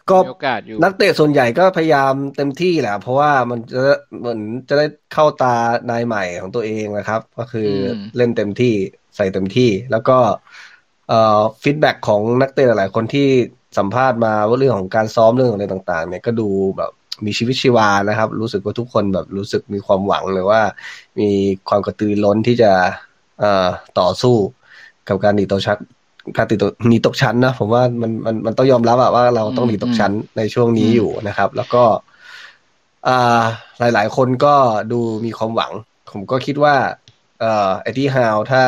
[0.10, 3.84] ก็มีโอกาสอยู่นักเตะส่วนใหญ่ก็พยายามเต็มที่แหละ เพราะว่ามันจะ
[4.20, 5.56] เหมือนจะได้เข้าตา
[5.92, 8.74] นายใหม่ของตัวเองนะครับ ก็คืออมเล่นเต็มที่
[9.16, 10.18] ใส่เต็มที่ แล้วก็
[11.08, 13.28] เอ่อฟีดแบ็กของนักเตะหลายๆคนที่
[13.78, 16.92] สัมภาษณ์มาว่าเรื่องของการซ้อมเรื่องอะไรต่าง ๆ เนี่ยก็ดูแบบ
[17.26, 20.62] มีชีวิตชีวานะครับ รู้สึกว่าทุกคนแบบรู้สึกมีความหวังหรือว่า
[21.20, 21.30] มี
[21.70, 22.72] ความกระตือร้นที่จะ
[23.40, 23.68] เอ่อ
[24.00, 24.36] ต่อสู้
[25.08, 25.78] กับการหนีตกชั้น
[26.38, 31.84] การติดตกหนีตกชั้นนะผมว่ามันมันมันต้องยอมรับอะว่าเราต้องหนีตกชั้นในช่วงนี้อยู่นะครับ แล้วก็
[33.08, 33.44] อ่า
[33.80, 34.56] หลาย ๆ คนก็
[34.92, 35.72] ดูมีความหวัง
[36.12, 36.76] ผมก็คิดว่า
[37.40, 38.64] เอ่อไอที่ฮาวถ้า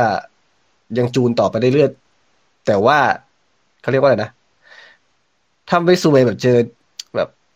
[0.97, 1.89] ยังจูนต่อไปได้เรื่อย
[2.67, 2.99] แต่ว่า
[3.81, 4.31] เขาเรียกว่าอะไรนะ
[5.69, 6.57] ถ้าไม่ซวยแบบเจอ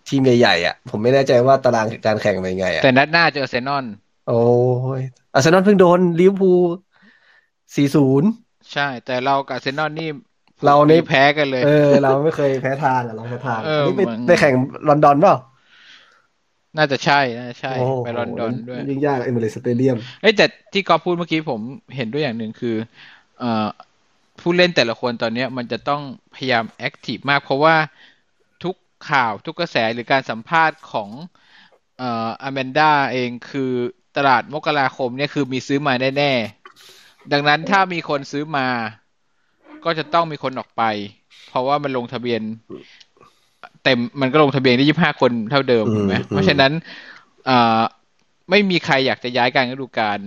[0.10, 3.86] ทีมใหญ่ๆอะ ผมไม่แน่ใจว่าตารางการแข่งเป็นยังไงอะ แต่นัดหน้าเจออาร์เซนอล
[4.28, 4.42] โอ้
[5.00, 5.02] ย
[5.34, 6.62] อาร์เซนอลเพิ่งโดนลิเวอร์พูล
[7.76, 8.30] สี่ศูนย์
[8.74, 10.10] ใช่ แต่เรากับอาร์เซนอลนี่
[10.66, 14.54] เรานี่แพ้กันเลย เออ เราไม่เคยแพ้ทางอะเราแพ้ทางเออนี่ไปมันไปแข่ง
[14.90, 15.36] ลอนดอนเปล่า
[16.78, 21.62] น่าจะใช่ น่าจะใช่โอ้โหไปลอนดอนด้วย ยิ่งยากเอมิเรตสเตเดียมเอ้ยแต่ที่กอฟพูดเมื่อกี้ผม
[21.96, 22.76] เห็นด้วยอย่างหนึ่งคือ
[23.40, 23.68] เอ่อ
[24.42, 26.02] ผู้เล่นแต่ละคนตอนเนี้ยมันจะต้อง
[26.36, 28.05] พยายามแอคทีฟมากเพราะว่าทุก
[29.10, 31.10] ข่าวทุกกระแสหรือการสัมภาษณ์ของ
[31.98, 33.72] เอ่ออแมนดาเองคือ
[34.18, 38.68] ตลาดมกราคมเนี่ยคือมีซื้อมาแน่ๆ ดังนั้นถ้ามีคนซื้อมา
[39.86, 40.84] ก็จะต้องมีคนออกไป
[41.50, 42.42] เพราะว่ามันลงทะเบียน
[43.84, 46.72] เต็มมันก็ลงทะเบียนได้ยี่ห้าคนเท่าเดิมอืมถูกไหมอืมเพราะฉะนั้น
[47.46, 47.82] เอ่อ
[48.50, 50.20] ไม่มีใครอยากจะย้ายกลารฤดูกาล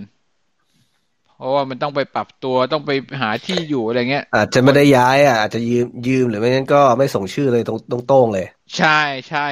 [1.37, 7.79] เพราะว่ามันต้องไปปรับตัวต้องไปหาที่อยู่อะไรเงี้ย อาจจะไม่ได้ย้ายอะอาจจะยืมยืมหรือไม่งั้นก็ไม่ส่งชื่อเลยตรง
[8.11, 9.45] ตรงๆเลย ใช่ใช่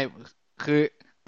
[0.64, 0.82] คือ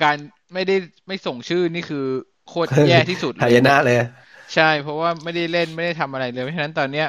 [0.03, 0.17] การ
[0.53, 0.75] ไม่ได้
[1.07, 2.05] ไม่ส่งชื่อนี่คือ
[2.47, 3.97] โคตรแย่ที่สุดเลหายยนะเลย
[4.55, 7.07] ใช่ เพราะว่าไม่ได้เล่นไม่ได้ทำอะไรเลยเพราะฉะนั้นตอนเนี้ย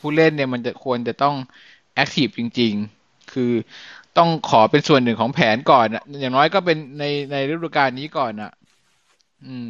[0.00, 1.34] ผู้เล่นเนี่ยมันจะควรจะต้อง
[1.94, 2.72] แอคทีฟจริง
[3.04, 3.52] ๆ คือ
[4.18, 5.86] ต้องขอเป็นส่วนหนึ่งของแผนก่อน
[6.20, 8.52] อย่างน้อยก็เป็นในในฤดูกาลนี้ก่อนอะ
[9.46, 9.68] อืม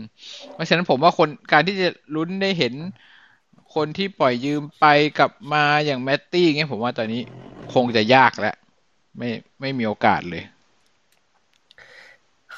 [0.52, 2.74] เพราะฉะนั้นผมว่าคนการที่จะลุ้นได้เห็น
[3.74, 4.86] คนที่ปล่อยยืมไป
[5.18, 7.22] กลับมาอย่างแมตตี้เงี้ยผมว่าตอนนี้
[7.74, 8.54] คงจะยากแล้ว
[9.18, 10.44] ไม่ไม่มีโอกาสเลย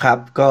[0.03, 0.51] ครับก็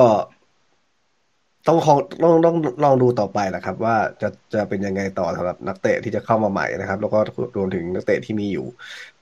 [1.67, 1.77] ต้อง
[2.23, 7.19] ต้องต้องลองดูต่อไปนะครับ ว่าจะจะเป็นยังไงต่อสำหรับนักเตะที่จะเข้ามาใหม่นะครับ แล้วก็
[7.57, 8.65] รวมถึงนักเตะที่มีอยู่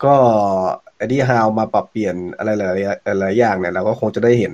[0.04, 0.14] ก็
[0.98, 2.66] เอ็ดดี้ฮาวมาปรับเปลี่ยนอะไรหลา
[3.16, 4.54] ยหลายอย่างเนี่ยเราก็คงจะได้เห็น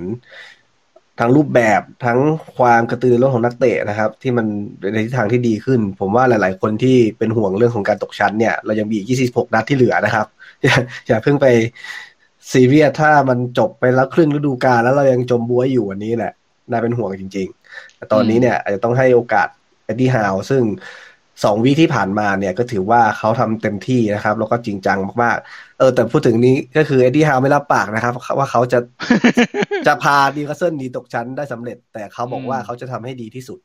[1.20, 2.18] ทั้งรูปแบบทั้ง
[2.58, 4.46] ความกระตือรือร้นของนักเตะนะครับ ที่มัน
[4.92, 10.26] ในทิศทางที่ดีขึ้น ผมว่าหลาย ๆ คนที่เป็นห่วงเรื่องของการตกชั้นเนี่ย เรายังมีอีก 26 นัดที่เหลือนะครับ
[11.06, 11.46] อย่าเพิ่งไป
[12.52, 16.32] ซีเรียสถ้ามันจบไปแล้วครึ่งฤดูกาลแล้วเรายังจมบัวอยู่วันนี้แหละ
[16.70, 19.48] น่าเป็นห่วงจริงๆแต่ตอนนี้เนี่ยอาจจะต้องให้โอกาส
[19.84, 20.62] เอ็ดดี้ฮาวซึ่ง
[21.44, 28.78] สองวีที่ผ่านมาเนี่ยก็ถือว่าเขาทำเต็มที่นะครับ แล้วก็จริงจังมากๆ เออ แต่พูดถึงนี้ก็คือเอ็ดดี้ฮาวไม่รับปากนะครับ ว่าเขาจะ
[29.86, 33.58] จะพานิวคาสเซิลหนีตกชั้นได้สำเร็จ แต่เขาบอกว่าเขาจะทำให้ดีที่สุด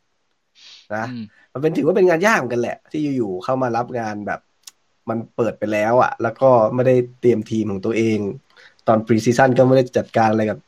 [0.95, 1.05] นะ
[1.53, 4.39] มันเป็นถือว่าเป็นงานยากเหมือนกันแหละ ที่อยู่ๆเข้ามารับงานแบบ
[5.11, 8.19] มันเปิดไปแล้วอะ่ะ แล้วก็ไม่ได้เตรียมทีมของตัวเอง
[8.87, 10.59] ตอน pre-season ก็ไม่ได้จัดการอะไรกับ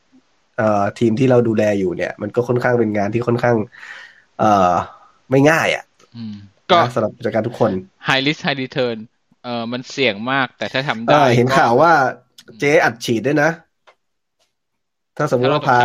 [0.58, 3.56] เอ่อทีมที่เราดูแลอยู่เนี่ย มันก็ค่อนข้างเป็นงานที่ค่อนข้าง
[4.38, 4.72] เอ่อ
[5.30, 5.84] ไม่ง่ายอะ่ะ
[6.70, 7.72] ก็สำหรับจัดการทุกคน
[8.08, 8.96] high risk high return
[9.44, 11.92] เออมันเสี่ยงมากแต่ถ้าทำได้เห็นข่าวว่า
[12.58, 13.50] เจ๊อัดฉีดด้วยนะ
[15.16, 15.80] ถ้าสมมติว่าพา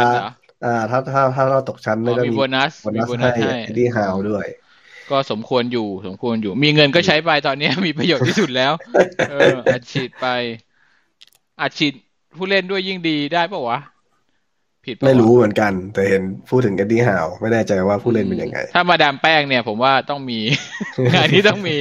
[0.65, 4.45] อ่าถ้าถ้าถ้าเราตกชั้นก็มีโบนัสมีโบนัสให้ที่ฮาวด้วย
[5.11, 8.73] ก็สมควรอยู่สมควรอยู่ มีเงินก็ใช้ไปตอนนี้มีประโยชน์ที่สุดแล้ว
[9.29, 10.27] เอออัดฉีดไป
[11.61, 11.93] อัดฉีด
[12.35, 13.79] ผู้เล่นด้วยยิ่งดีได้ปะวะ
[14.85, 20.39] ผิดไม่รู้เหมือนกัน แต่เห็นพูดถึงเอ็ดดี้ฮาวไม่แน่ใจว่าผู้เล่นเป็นยังไง ถ้ามาดามแป้งเนี่ย ผมว่าต้องมี
[21.13, 21.77] งานนี้ต้องมี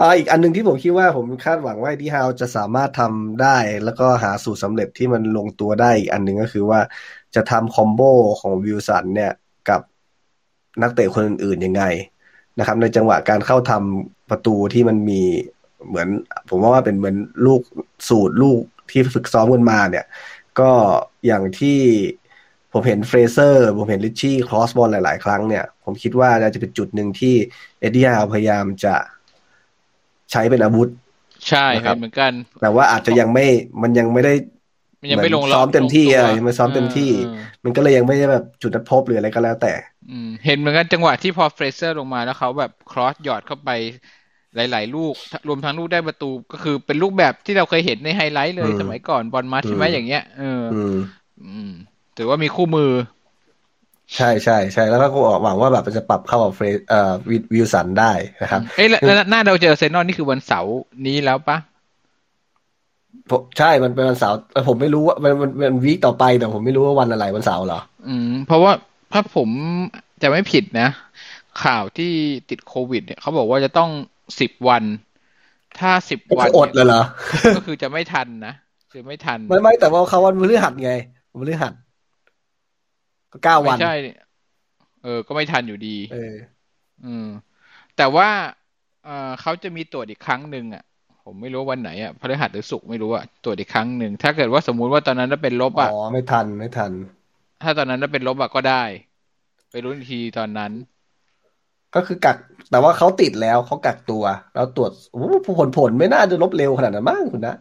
[0.00, 6.80] อ่าอีกอันหนึ่งที่ผมคิดว่าผมคาดหวังว่าเอ็ดดี้ฮาวจะสามารถทำได้ แล้วก็หาสูตรสำเร็จที่มันลงตัวได้อีกอันหนึ่งก็คือว่า
[7.34, 8.00] จะทำ combo
[8.40, 9.32] ของวิลสันเนี่ย
[9.68, 9.80] กับ
[10.82, 11.84] นักเตะคนอื่นๆยังไง
[12.58, 15.22] นะครับ ในจังหวะการเข้าทำประตูที่มันมี
[15.88, 16.08] เหมือน
[16.48, 17.60] ผมว่าเป็นเหมือนลูก
[18.08, 18.60] สูตรลูก
[18.90, 20.04] ที่ฝึกซ้อมกันมาเนี่ย
[20.60, 20.70] ก็
[21.26, 21.80] อย่างที่
[22.72, 27.34] ผมเห็นเฟรเซอร์ ผมเห็นริชชี่ cross ball หลาย ๆ ครั้งเนี่ย ผมคิดว่าน่าจะเป็นจุดหนึ่งที่
[27.80, 28.94] เอ็ดดี้ฮาวพยายามจะ
[30.30, 30.88] ใช้เป็นอาวุธ
[31.48, 33.46] ใช่ครับเหมือนกัน แต่ว่าอาจจะยังไม่
[33.82, 34.34] มันยังไม่ได้
[35.04, 37.02] มันยังไม่ลงซ้อมเต็มที่อะยังไม่ซ้อมเต็มที่
[37.64, 39.68] มันก็เลยยังไม่ได้แบบจุดนัดพบหรืออะไรก็แล้วแต่
[40.44, 43.70] เห็นเหมือนกันจังหวะที่พอเฟรเซอร์ลงมาแล้วเขาแบบ cross หยอดเข้าไป
[44.54, 45.14] หลาย ๆ ลูก
[45.48, 50.62] รวมทั้งลูกได้ประตูก็คือเป็นลูกแบบที่เราเคยเห็นในไฮไลท์เลยสมัยก่อนบอร์นมัธใช่ไหมอย่างเงี้ยเออ
[51.42, 51.70] อืม
[52.16, 52.90] ถือว่ามีคู่มือ
[54.16, 55.06] ใช่ใช่ใช่แล้วก็
[55.42, 57.12] หวังว่าแบบจะปรับเข้ากับเฟรเอ่อ
[57.54, 58.04] วิลสันได้
[58.40, 60.74] นะครับ เอ้ยแล้วหน้าเราเจอเซนอลนี่คือวันเสาร์
[61.06, 61.56] นี้แล้วปะ
[63.58, 68.72] ใช่มันเป็นวันเสาร์แต่ผมไม่รู้ว่ามันมันเป็น week ต่อไปแต่ผมไม่รู้ว่าวันอะไรวันเสาร์เหรอ อืม เพราะว่า
[69.12, 69.48] ถ้าผม
[70.22, 70.88] จะไม่ผิดนะ
[71.64, 72.12] ข่าวที่
[72.50, 73.90] ติดโควิด เนี่ยเขาบอกว่าจะต้อง
[74.40, 74.82] สิบวัน
[75.78, 77.02] ถ้าสิบวันอดเลยเหรอ
[77.56, 78.54] ก็คือจะไม่ทันนะ
[78.92, 80.92] คือไม่ทัน ไม่ไม่แต่ว่าเขาวันพฤหัสไง
[81.30, 81.72] วันพฤหัส
[83.32, 83.94] ก็เก้าวันใช่
[85.02, 86.34] เออ ก็ไม่ทันอยู่ดี เออ
[87.04, 87.28] อืม
[87.96, 88.28] แต่ว่า
[89.04, 90.84] เออเขาจะมีตรวจอีกครั้งหนึ่งอะ
[91.24, 96.92] ผมไม่รู้วันไหนอะพฤหัสหรือศุกร์ไม่รู้อะตรวจอีกครั้งหนึ่ง ถ้าเกิดว่าสมมุติว่าตอนนั้นถ้าเป็นลบอะอ๋อไม่ทันไม่ทัน
[97.62, 98.82] ถ้าตอนนั้นถ้าเป็นลบอะก็ได้
[99.70, 100.72] ไปรู้ทีตอนนั้น
[101.94, 102.36] ก็คือกัก
[102.70, 105.20] แต่ว่าเขาติดแล้วเขากักตัว แล้วตรวจโอ้
[105.58, 107.56] ผลผลไม่น่าจะลบเร็วขนาดนั้นมั้งคุณนะ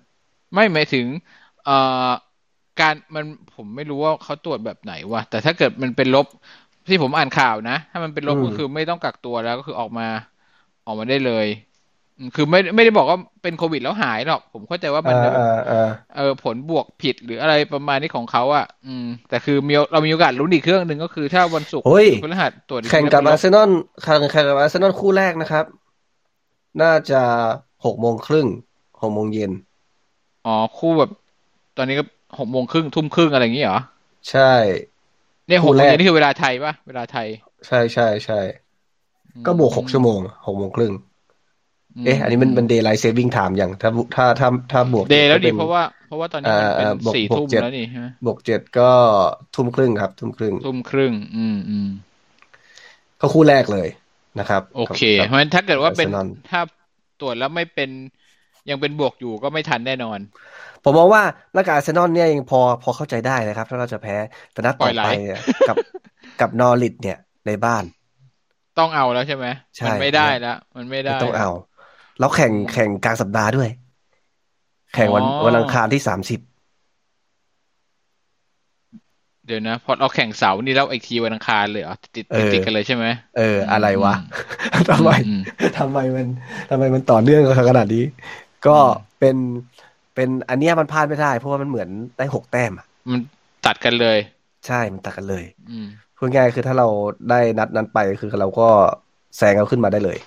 [0.53, 1.07] ไม่หมายถึง
[1.65, 2.09] เอ่อ
[2.79, 6.25] การมันผมไม่รู้ว่าเขาตรวจแบบไหนวะแต่ถ้าเกิดมันเป็นลบ
[6.87, 10.07] ที่ผมอ่านข่าวนะ ถ้ามันเป็นลบก็คือไม่ต้องกักตัวแล้วก็คือออกมา
[10.85, 11.45] ออกมาได้เลย
[12.35, 15.15] คือไม่ไม่ได้บอกว่าเป็นโควิดแล้วหายหรอก ผมเข้าใจว่ามัน
[16.15, 21.85] เออผลบวกผิดหรืออะไรประมาณนี้ของเขาอะ อืม แต่คือมีเรามีโอกาสลุ้นอีกเครื่องหนึ่งก็คือถ้าวันศุกร์
[22.23, 23.69] พฤหัสตรวจแข่งกับอาร์เซนอล
[24.03, 25.65] แข่งแข่งกับอาร์เซนอลคู่แรกนะครับ
[26.81, 27.21] น่าจะ
[27.85, 28.47] หกโมงครึ่ง
[29.01, 29.51] หกโมงเย็น
[30.45, 31.11] อ๋อคู่แบบ
[31.77, 32.03] ตอนนี้ก็
[32.39, 33.79] หกโมงครึ่งทุ่มครึ่งอะไรอย่างนี้เหรอ
[34.31, 34.51] ใช่
[35.47, 37.27] เนี่ยหกโมงเย็นนี่คือเวลาไทยปะเวลาไทย
[37.67, 38.39] ใช่ใช่ใช่
[39.45, 40.93] ก็บวกหกชั่วโมงหกโมงครึ่ง
[42.05, 47.85] เอ๊ะ อันนี้มันเป็นเดย์ไลท์เซฟิงไทม์อย่างถ้าถ้าถ้าถ้าบวกเดย์แล้วดิเพราะว่าเพราะว่าตอนนี้มันเป็นสี่ทุ่มแล้วนี่
[48.25, 48.89] บวกเจ็ดก็
[49.55, 51.89] ทุ่มครึ่งครับ ทุ่มครึ่งทุ่มครึ่ง อืมอืม
[53.21, 53.87] ก็คู่แรกเลย
[54.39, 56.07] นะครับ โอเค เพราะฉะนั้นถ้าเกิดว่าเป็น
[56.51, 56.61] ถ้า
[57.21, 57.89] ตรวจแล้วไม่เป็น
[58.69, 60.19] ยังเป็นบวกอยู่ก็ไม่ทันแน่นอน
[60.83, 61.23] ผมมองว่า
[61.55, 64.15] นักการเซนอนเนี่ยยังพอพอเข้าใจได้นะครับ ถ้าเราจะแพ้
[64.51, 65.09] แต่นัดต่อไป
[65.67, 65.77] กับ
[66.41, 67.83] กับนอริดเนี่ยในบ้าน
[68.79, 69.45] ต้องเอาแล้วใช่ไหม
[69.77, 71.49] ใช่มันไม่ได้แล้วมันไม่ได้ต้องเอา
[72.19, 73.69] แล้วแข่งแข่งกลางสัปดาห์ด้วย
[74.93, 76.39] แข่งวันอ๋อวันอังคารที่สามสิบ
[79.45, 83.05] เดี๋ยวนะพอเราแข่งเสาร์นี่แล้วอีกทีวันอังคารเลยเหรอติดติดติดกันเลยใช่ไหม
[83.37, 85.41] เออ อะไรวะอืทำไมอืม
[85.79, 86.27] ทำไมมัน
[86.69, 88.03] ทำไมมันต่อเนื่องกันขนาดนี้
[88.67, 89.35] ก็อืมเป็น
[90.15, 93.21] เป็นอันเนี้ยมันพลาดไม่ได้ เพราะว่ามันเหมือนได้หกแต้มอะมัน
[93.65, 94.17] ตัดกันเลย
[94.67, 96.87] ใช่มันตัดกันเลยอืมพูดง่ายๆคือถ้าเรา
[97.29, 98.69] ได้นัดนั้นไปคือเราก็
[99.37, 100.17] แซงเอาขึ้นมาได้เลย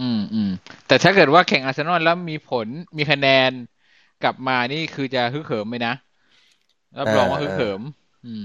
[0.00, 0.50] อืมอืม
[0.86, 3.50] แต่ถ้าเกิดว่าแข่งอาร์เซนอลแล้วมีผลมีคะแนน
[4.22, 5.94] กลับมานี่คือจะฮึกเหิมไหมนะ
[6.98, 7.80] รับรองว่าเออฮึกเหิม
[8.26, 8.44] อืม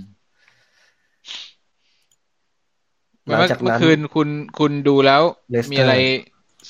[3.26, 5.94] หลังเมื่อจากเมื่อนั้นคืนคุณคุณดูแล้วเลสเตอร์มีอะไร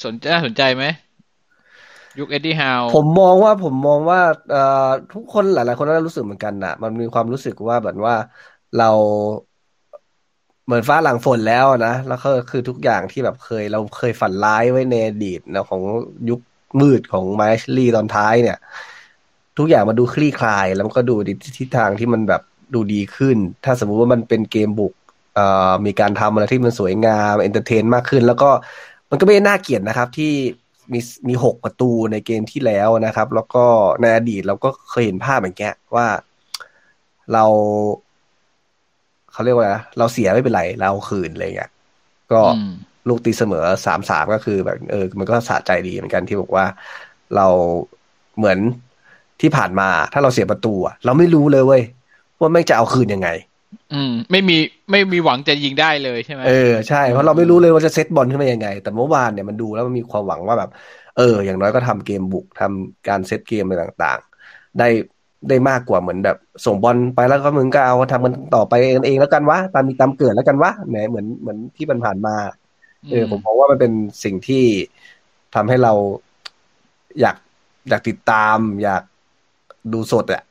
[0.01, 0.85] สนน่าสนใจไหม
[2.19, 8.15] ยุคเอ็ดดี้ฮาวผมมองว่าผมมองว่าเอ่อทุกคนหลาย ๆ คนน่าจะรู้สึกเหมือนกันน่ะมันมีความรู้สึกว่าแบบว่า
[8.75, 8.91] เรา
[10.69, 15.81] เหมือนฟ้าหลังฝนแล้วนะ แล้วก็คือทุกอย่างที่แบบเคยเราเคยฝันร้ายไว้ในอดีตนะของ
[16.29, 16.39] ยุค
[16.81, 18.57] มืดของไมค์ลีตอนท้ายเนี่ย
[19.57, 21.29] ทุกอย่างมาดูคลี่คลาย แล้วมันก็ดูใน
[21.59, 22.41] ทิศทางที่มันแบบ
[22.73, 24.93] ดูดีขึ้น ถ้าสมมุติว่ามันเป็นเกมบุก
[25.35, 28.49] เอ่อมีการทำอะไรที่มันสวยงาม entertain มากขึ้น แล้วก็
[29.09, 30.33] มันก็ไม่น่าเกลียดนะครับ ที่
[30.93, 33.65] มีมีหกประตูในเกมที่แล้วนะครับ แล้วก็
[34.01, 36.07] ในอดีตเราก็เคยเห็นภาพอย่างเงี้ยว่า
[37.33, 37.45] เรา
[39.31, 41.69] เขาเรียกว่าอะไรนะเราเสียไม่เป็นไร เราเอาคืนอะไรเงี้ย
[42.31, 42.69] ก็อืม
[43.07, 46.65] ลูกตีเสมอสามสามก็คือแบบเออ มันก็สะใจดีเหมือนกันที่บอกว่า
[47.35, 47.47] เรา
[48.37, 48.59] เหมือน
[49.41, 51.81] ที่ผ่านมาถ้าเราเสียประตูอะเราไม่รู้เลยเว้ย
[52.39, 53.29] ว่าแม่งจะเอาคืนยังไง
[53.93, 54.57] อืม ไม่มี
[54.91, 60.69] ไม่มีหวังจะยิงได้เลยใช่ไหมเออใช่เพราะเราไม่รู้เลยว่าจะเซตบอลขึ้นมายังไง แต่เมื่อวานเนี่ยมันดูแล้วมันมีความหวังว่าแบบ
[61.15, 64.83] เออ อย่างน้อยก็ทำเกมบุกทำการเซตเกมอะไรต่าง ๆ ได้
[65.47, 72.35] ได้มากกว่าเหมือนแบบ ส่งบอลไปแล้วก็มึงก็เอาทำมันต่อไปเองเองแล้วกันวะตามมีตามเกิดแล้วกันวะแหมเหมือนเหมือนที่มันผ่านมา
[73.11, 73.91] เออผมมองว่ามันเป็น
[74.23, 74.63] สิ่งที่
[75.55, 75.93] ทำให้เรา
[77.19, 77.35] อยาก
[77.89, 79.03] อยากติดตาม อยาก
[79.93, 80.41] ดูสดอะ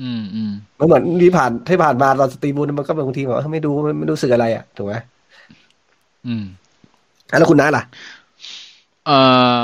[0.00, 4.94] อืมอืมมันเหมือนที่ผ่านที่ผ่านมาเราสตีฟบรูซมันก็บางทีแบบว่าไม่ดูไม่ไม่รู้สึกอะไรอะถูกไหม
[6.26, 6.44] อืม
[7.30, 7.82] อะแล้วคุณน้าล่ะ
[9.06, 9.10] เอ
[9.60, 9.62] อ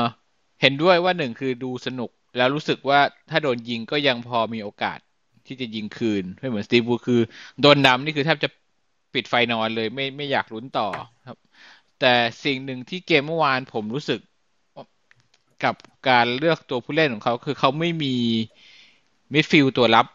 [0.61, 4.99] เห็นด้วยว่าหนึ่งคือดูสนุก แล้วรู้สึกว่าถ้าโดนยิงก็ยังพอมีโอกาส
[5.47, 7.21] ที่จะยิงคืนไม่เหมือนสตีฟบรูซคือ
[7.61, 8.49] โดนนำนี่คือแทบจะ
[9.15, 10.89] ปิดไฟนอนเลยไม่ไม่อยากลุ้นต่อ
[11.29, 11.39] ครับ
[12.01, 12.15] แต่
[12.45, 14.21] สิ่งหนึ่งที่เกมเมื่อวานผมรู้สึก
[15.65, 15.75] กับ
[16.09, 18.15] การเลือกตัวผู้เล่นของเขา คือเขาไม่มี
[19.33, 20.07] midfield ตัวรับ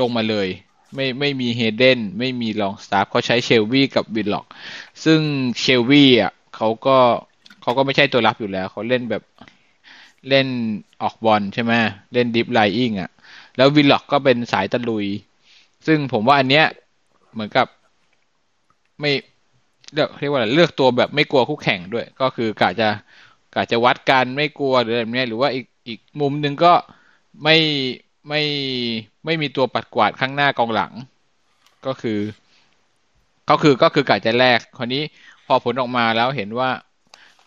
[0.00, 0.48] ลงมาเลย
[0.94, 4.46] ไม่ไม่มีเฮเดนไม่มีลองสตาฟเขาใช้เชลวี่กับวิลล็อค
[5.04, 5.20] ซึ่ง
[5.60, 6.98] เชลวี่อะเขาก็
[7.62, 9.22] เขาก็ไม่ใช่ตัวรับอยู่แล้ว เขาเล่นแบบ
[10.28, 10.48] เล่น
[11.02, 11.72] ออกบอลใช่ไหม
[12.12, 13.10] เล่น deep-lying อะ
[13.56, 15.06] แล้ววิลล็อคก็เป็นสายตะลุย
[15.86, 16.66] ซึ่งผมว่าอันเนี้ย
[17.32, 17.66] เหมือนกับ
[19.00, 19.12] ไม่
[19.94, 22.88] เรียกเรียกว่าอะไรเลือกตัวแบบไม่กลัวคู่แข่งด้วย ก็คือกะจะ
[23.54, 26.72] กะจะวัดกันไม่กลัวหรืออะไรแบบเนี้ยหรือว่าอีกอีกมุมหนึ่งก็
[27.42, 27.56] ไม่
[28.28, 28.42] ไม่
[29.24, 30.92] ไม่มีตัวปัดกวาดข้างหน้ากองหลัง
[31.86, 32.18] ก็คือ
[33.50, 35.02] ก็คือก็คือกะจะแลกคราวนี้
[35.46, 36.70] พอผลออกมาแล้วเห็นว่า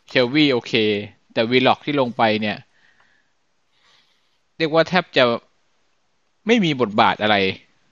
[0.09, 0.73] เชลวี่โอเค
[1.33, 2.57] แต่วีล็อกที่ลงไปเนี่ย
[4.57, 5.23] เรียกว่าแทบจะ
[6.47, 7.35] ไม่มีบทบาทอะไร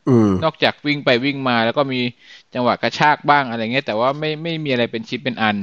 [0.10, 2.02] อืมนอกจากวิ่งไปวิ่งมา แล้วก็มี
[2.54, 5.58] จังหวะกระชากบ้างอะไรเงี้ยแต่ว่าไม่ไม่มีอะไรเป็นชิ้นเป็นอัน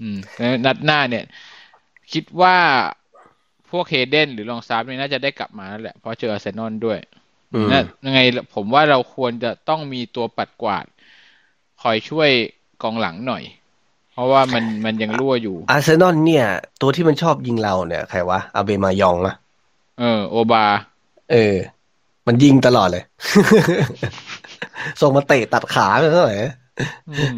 [0.00, 1.24] อืมแล้วนัดหน้าเนี่ย
[2.12, 2.56] คิดว่า
[3.70, 6.98] พวกเฮเดนหรือลองซาร์เนี่ยน่าจะได้กลับมาแล้วแหละ เพราะเจออาร์เซนอลด้วย
[7.54, 8.20] อืมนะยังไง
[8.54, 10.84] ผมว่าเราควรจะต้องมีตัวปัดกวาด
[11.82, 12.30] คอยช่วย
[12.82, 13.42] กองหลังหน่อย
[14.12, 16.46] เพราะว่ามันมันยังรั่วอยู่ อาร์เซนอลเนี่ย
[16.80, 19.34] ตัวที่มันชอบยิงเราเนี่ย ใครวะอาเบมายองอะ
[20.00, 20.64] เออ โอบา
[21.32, 21.56] เออ
[22.26, 23.04] มันยิงตลอดเลย
[25.00, 26.36] ส่งมาเตะตัดขาเลยเท่าไหร่
[27.10, 27.36] อืม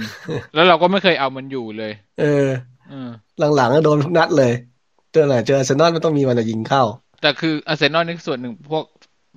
[0.54, 2.46] แล้วเราก็ไม่เคยเอามันอยู่เลยเออ
[2.90, 3.08] เออ
[3.56, 4.52] หลังๆก็โดนทุกนัดเลย
[5.12, 6.82] เจอไหนเจออาร์เซนอลมันต้องมีวันจะยิงเข้า
[7.22, 8.84] แต่คืออาร์เซนอลนี่ส่วนหนึ่งพวก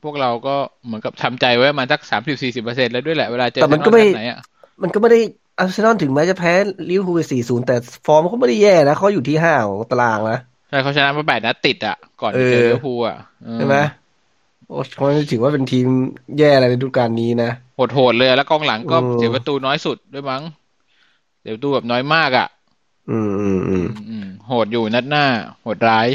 [0.04, 4.40] พวกเราก็เหมือนกับทำใจไว้ประมาณสักสามสิบสี่สิบเปอร์เซ็นแล้วด้วยแหละเวลาเจอแต่มันอาก็ร์เซไม่นอลนัดไหนอะ
[4.82, 5.20] มันก็ไม่ได้
[5.60, 6.54] อาร์เซนอลถึงแม้จะแพ้
[6.90, 7.76] ลิเวอร์พูลสี่ศูนย์แต่
[8.06, 10.40] ฟอร์มเขาไม่ได้แย่นะเขาอยู่ที่ห้าของตารางนะ
[10.72, 13.78] ใช่เขาชนะมาแปดนัดติดอะ ก่อนจะเจอเออลิเวอร์พูลอะเออใช่ไหม
[14.68, 15.88] โอ้เขาไม่ถือว่าเป็นทีม
[16.38, 20.42] แย่อะไรในฤดูกาลนี้นะโหดๆเลยแล้วกองหลังก็อืมเสียประตูน้อยสุดด้วยมั้ง
[21.42, 22.48] เสียประตูแบบน้อยมากอะ
[23.10, 25.26] อืมอืมอืมอืมโหดอยู่นัดหน้า
[25.62, 26.08] โหดร้าย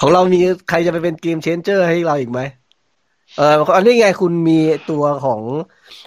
[0.00, 2.40] ของเรามีใครจะไปเป็นเกมเชนเจอร์ให้เราอีกไหม
[3.36, 4.58] เอออันนี้ไงคุณมี
[4.90, 5.40] ตัวของ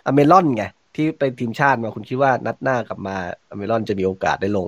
[0.05, 0.63] อเมรอนไง
[0.95, 3.15] ที่ไปทีมชาติมาคุณคิดว่านัดหน้ากลับมา
[3.49, 4.67] อเมรอนจะมีโอกาสได้ลง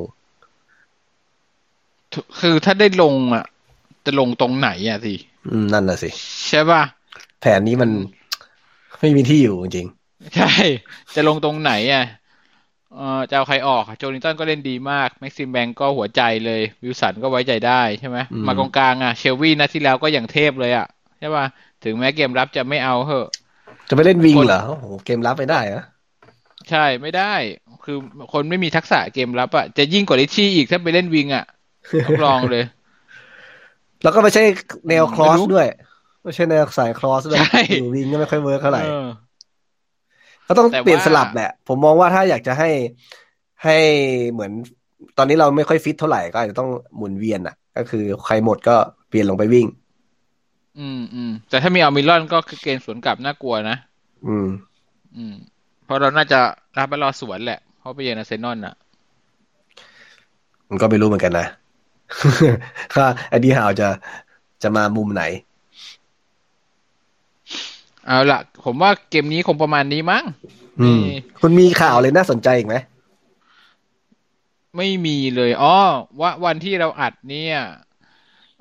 [2.40, 3.46] คือถ้าได้ลงอะ
[4.06, 5.16] จะลงตรงไหนอะสิ
[5.52, 6.10] อืมนั่นน่ะสิ
[6.50, 6.82] ใช่ป่ะ
[7.42, 7.90] แผนนี้มัน
[9.00, 9.88] ไม่มีที่อยู่จริง
[10.36, 10.52] ใช่
[11.16, 12.06] จะลงตรงไหนอะ
[12.96, 20.88] เออจะเอาใครออก โจลินตันก็เล่นดีมาก แม็กซิมแบงก็หัวใจเลย วิลสันก็ไว้ใจได้ใช่ไหมมากองกลางอะ เชลวี่นัดที่แล้วก็อย่างเทพเลยอะ
[21.20, 21.46] ใช่ป่ะ
[21.84, 23.28] ถึงแม้เกมรับจะไม่เอาเหอะ
[23.90, 25.84] จะไปเล่น wing เหรอ โอ้โห เกมรับไม่ได้นะ
[26.70, 27.34] ใช่ไม่ได้
[27.84, 27.98] คือ
[28.34, 31.46] คนไม่มีทักษะเกมรับอะ จะยิ่งกว่าริตชี่อีกถ้าไปเล่น wing อะ
[32.06, 32.64] ต้องลองเลย
[34.04, 34.44] แล้วก็ไม่ใช่
[34.90, 35.68] แนว cross ไม่รู้ด้วย
[36.24, 39.08] ไม่ใช่แนวสาย cross ด้วยใช่อยู่ wing ก็ไม่ค่อย work เท่าไหร่เออ
[40.48, 42.70] ก็ต้องแต่ว่าเปลี่ยนสลับแหละ ผมมองว่าถ้าอยากจะให้
[43.64, 43.78] ให้
[44.32, 44.52] เหมือน
[45.18, 48.76] ตอนนี้เราไม่ค่อยฟิตเท่าไหร่ก็อาจจะต้องหมุนเวียนอะ ก็คือใครหมดก็
[49.10, 49.68] เปลี่ยนลงไปวิ่ง
[50.80, 53.78] อืมอืมแต่ถ้ามีอัลมิลอนก็คือเกณฑ์สวนกลับน่ากลัวนะ
[54.28, 54.48] อืม
[55.18, 55.36] อืม
[55.86, 56.40] เพราะเราน่าจะ
[56.78, 58.76] รับไปรอสวนแหละ เพราะไปเยือนอาร์เซนอลน่ะ
[60.70, 61.48] มันก็ไม่รู้เหมือนกันนะ
[62.96, 63.90] ว่าไอ้ดีฮาวจะ
[64.64, 65.24] จะมามุมไหน
[68.06, 70.24] เอาล่ะผมว่าเกมนี้คงประมาณนี้มั้ง
[70.80, 72.76] อืมนี่คุณมีข่าวเลยน่าสนใจอีกไหม
[74.78, 75.76] ไม่มีเลยอ๋อ
[76.20, 77.58] ว่าวันที่เราอัดเนี่ย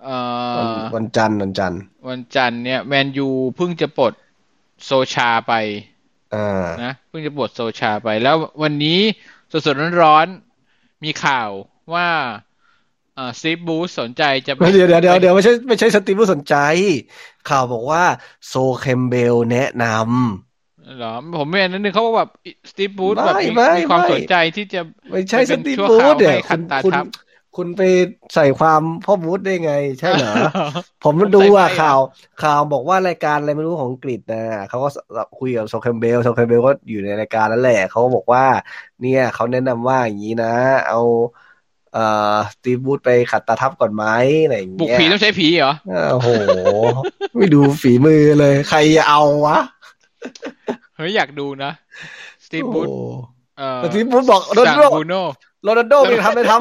[0.02, 0.16] เอ่
[0.58, 4.12] วันอวันจันทร์วันจันทร์วันจันทร์เนี่ยแมนยูเพิ่งจะปลด
[4.84, 5.52] โซชาไป
[6.34, 9.00] อ่านะเพิ่งจะปลดโซชาไป แล้ววันนี้
[9.66, 11.48] สดๆร้อนๆมีข่าว
[11.94, 12.08] ว่า
[13.16, 16.54] เอ่อซีบูสสนใจจะไปเดี๋ยวเดี๋ยวเดี๋ยวเดี๋ยวไม่ใช่ไม่ใช่สตีฟผู้สนใจ
[17.48, 18.02] ข่าวบอกว่า
[18.46, 19.84] โซเคมเบลแนะน
[20.96, 22.30] เหรอผมไม่อันนั้นนึงเขาบอกแบบ
[22.70, 27.06] สตีฟบูธไม่แบบมีไม่มีความไม่สนใจที่จะำไม่ใช่มันสเป็นตีฟชั่วบูคราวธเดี๋ยวให้ขัคุดณตาคุณทับ
[27.54, 27.82] คุณไป
[28.34, 30.28] ใส่ความพ่อบูธได้ไง ใช่เหรอ
[31.00, 31.98] ผมผมดูใส่อะไปข่าว
[32.38, 34.38] ข่าวบอกว่ารายการอะไรไม่รู้ของอังกฤษนะ
[34.68, 34.88] เขาก็
[35.34, 38.44] คุยกับโซเคมเบลโซเคมเบลก็อยู่ในรายการนั่นแหละเขาก็บอกว่า
[39.00, 40.48] เนี่ยเขาแนะนำว่าอย่างนี้นะ
[40.86, 40.96] เอา
[41.96, 44.04] เอ่อสตีฟบูธไปขัดตาทับก่อนไหม
[44.44, 45.74] อะไรอย่างบุกเงี้ยผีต้องใช้ผีเหรอ
[46.12, 46.28] โอ้โห
[47.34, 49.58] ไม่ดูฝีมือเลย ใครจะเอาวะ
[50.96, 51.70] เฮ้ย อยากดูนะ
[52.44, 52.96] สตีฟบูธโอ้
[53.58, 55.22] เอ่อแต่สตีฟบูธบอกโรนัลสั่งโดบูโน่
[55.62, 56.52] โรนัลโดไม่ทำไม่ท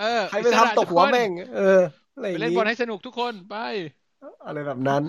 [0.00, 1.80] เออำใครไม่ทำตกหัวแม่ง เออ
[2.14, 3.56] อะไรอไปย่างเล่นนี้บอลให้สนุกทุกคนไป
[4.46, 5.02] อะไรแบบนั้น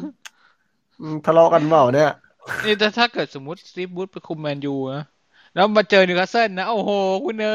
[0.99, 2.11] อืมทะเลาะกันเปล่าเนี่ย
[2.65, 5.03] นี่แต่ถ้าเกิดสมมติสตีฟบูธไปคุมแมนยูนะ
[5.55, 6.91] แล้วมาเจอนิวคาสเซิลนะ โอ้โห
[7.25, 7.49] คุณเอ้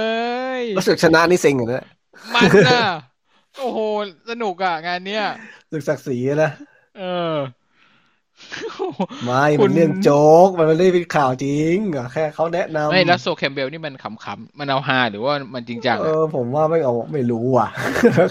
[0.62, 1.84] ยรู้สึกชนะนี่เซ็งอยู่นะ
[2.34, 2.82] มันน่ะ
[3.57, 3.78] โอ้โห
[4.28, 5.22] สนุกอะ งานเนี้ย
[5.72, 6.51] รู้สึกศักดิ์ศรีนะ
[6.94, 7.01] เออ
[9.24, 10.14] ไม่คุมันณเรื่องโจ๊
[10.46, 17.68] ก มันไม่ได้เป็นข่าวจริงอะแค่เขาแนะนำไม่แล้วโซแคมป์เบลล์นี่มันขำๆมันเอาฮาหรือว่ามันจริงจังเออะอผมว่าไม่เอาไม่รู้อะ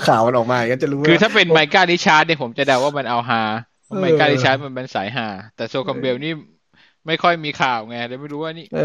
[0.08, 3.42] ข่าวมันออกมาอย่างนี้ยจะรู้คือว่าถ้าเป็นไมก้าห์ริชาร์ดส์เนี่ยผมจะเดาว่ามันเอาฮา
[3.86, 6.32] เพราะเออไมก้าห์ริชาร์ดส์มันเป็นสายฮาแต่โซลแคมป์เบลล์นี่
[7.08, 8.80] ไม่ค่อยมีข่าวไงเลยไม่รู้ว่านี่เออ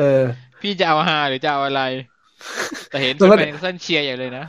[0.64, 1.82] พี่จะเอาฮาหรือจะเอาอะไร
[2.90, 4.46] แต่เห็นแต่ว่าเป็นเส้นเชียร์อย่างเลยนะ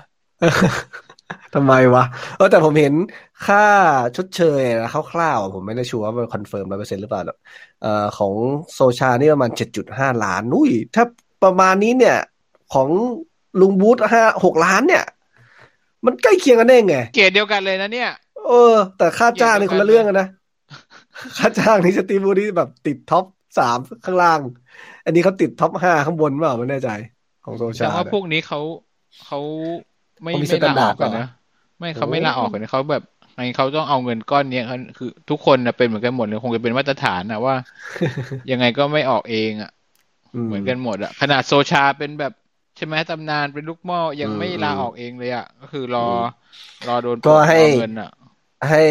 [1.55, 2.03] ทำไมวะ
[2.37, 2.93] เออแต่ผมเห็น
[3.47, 3.65] ค่า
[4.15, 7.37] ชดเชยนะคร่าวๆผมไม่ได้ชัวร์ว่ามัน confirm ร้อยเปอร์เซ็นต์หรือเปล่าหรอก
[7.81, 8.33] เอ่อของ
[8.73, 11.03] โซชานี่ประมาณเจ็ดจุดห้าล้านอุ้ย ถ้า
[11.43, 12.17] ประมาณนี้เนี่ย
[12.73, 12.87] ของ
[13.61, 15.03] ลุงบรูซห้าหกล้านเนี่ย
[16.05, 18.11] มันใกล้เคียงกันได้ไง เกรดเดียวกันเลยนะเนี่ย
[18.47, 20.27] เออ แต่ค่าจ้างนี่คนละเรื่องกันนะ
[21.37, 23.25] ค่าจ้างนี่สตีฟบรูซนี่แบบติด top
[23.57, 24.39] สามข้างล่าง
[25.05, 26.89] อันนี้เขาติด top ห้าข้างบนเปล่าไม่แน่ใจ
[27.43, 28.59] ของโซแต่ชาว่าเนี่ยพวกนี้เขา
[29.25, 29.39] เขา
[30.23, 31.27] ไม่เขามีไม่ลาออก standard กันเหรอนะ
[31.79, 33.03] ไม่เขาไม่โอ้ลาออกกันนะเขาแบบ
[33.35, 37.55] ไงเขาต้องเอาเงินก้อนเนี้ยเขาคือ ทุกคนนะเป็นเหมือนกันหมดเลยคงจะเป็นมาตรฐานนะว่า
[38.51, 39.71] ยังไงก็ไม่ออกเองอะ
[40.45, 42.33] เหมือนกันหมดอะขนาดโซชาเป็นแบบ
[42.77, 46.07] ใช่ไหมตำนานเป็นลูกหม้อยังไม่ลาออกเองเลยอะก็คือรอ
[46.87, 48.11] รอโดนก็ให้รอเงินอะ
[48.69, 48.83] ให้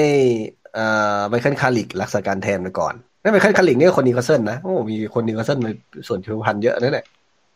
[0.75, 0.87] เอ่
[1.17, 2.95] อไมเคิลคาริกรักษาการแทนไปก่อน
[3.25, 5.69] ไม่ไมเคิลคาริกนี่ก็คนนิวคาสเซิลนะโอ้มีคนนิวคาสเซิลใน
[6.09, 7.05] ส่วนผิวพรรณเยอะนั่นแหละ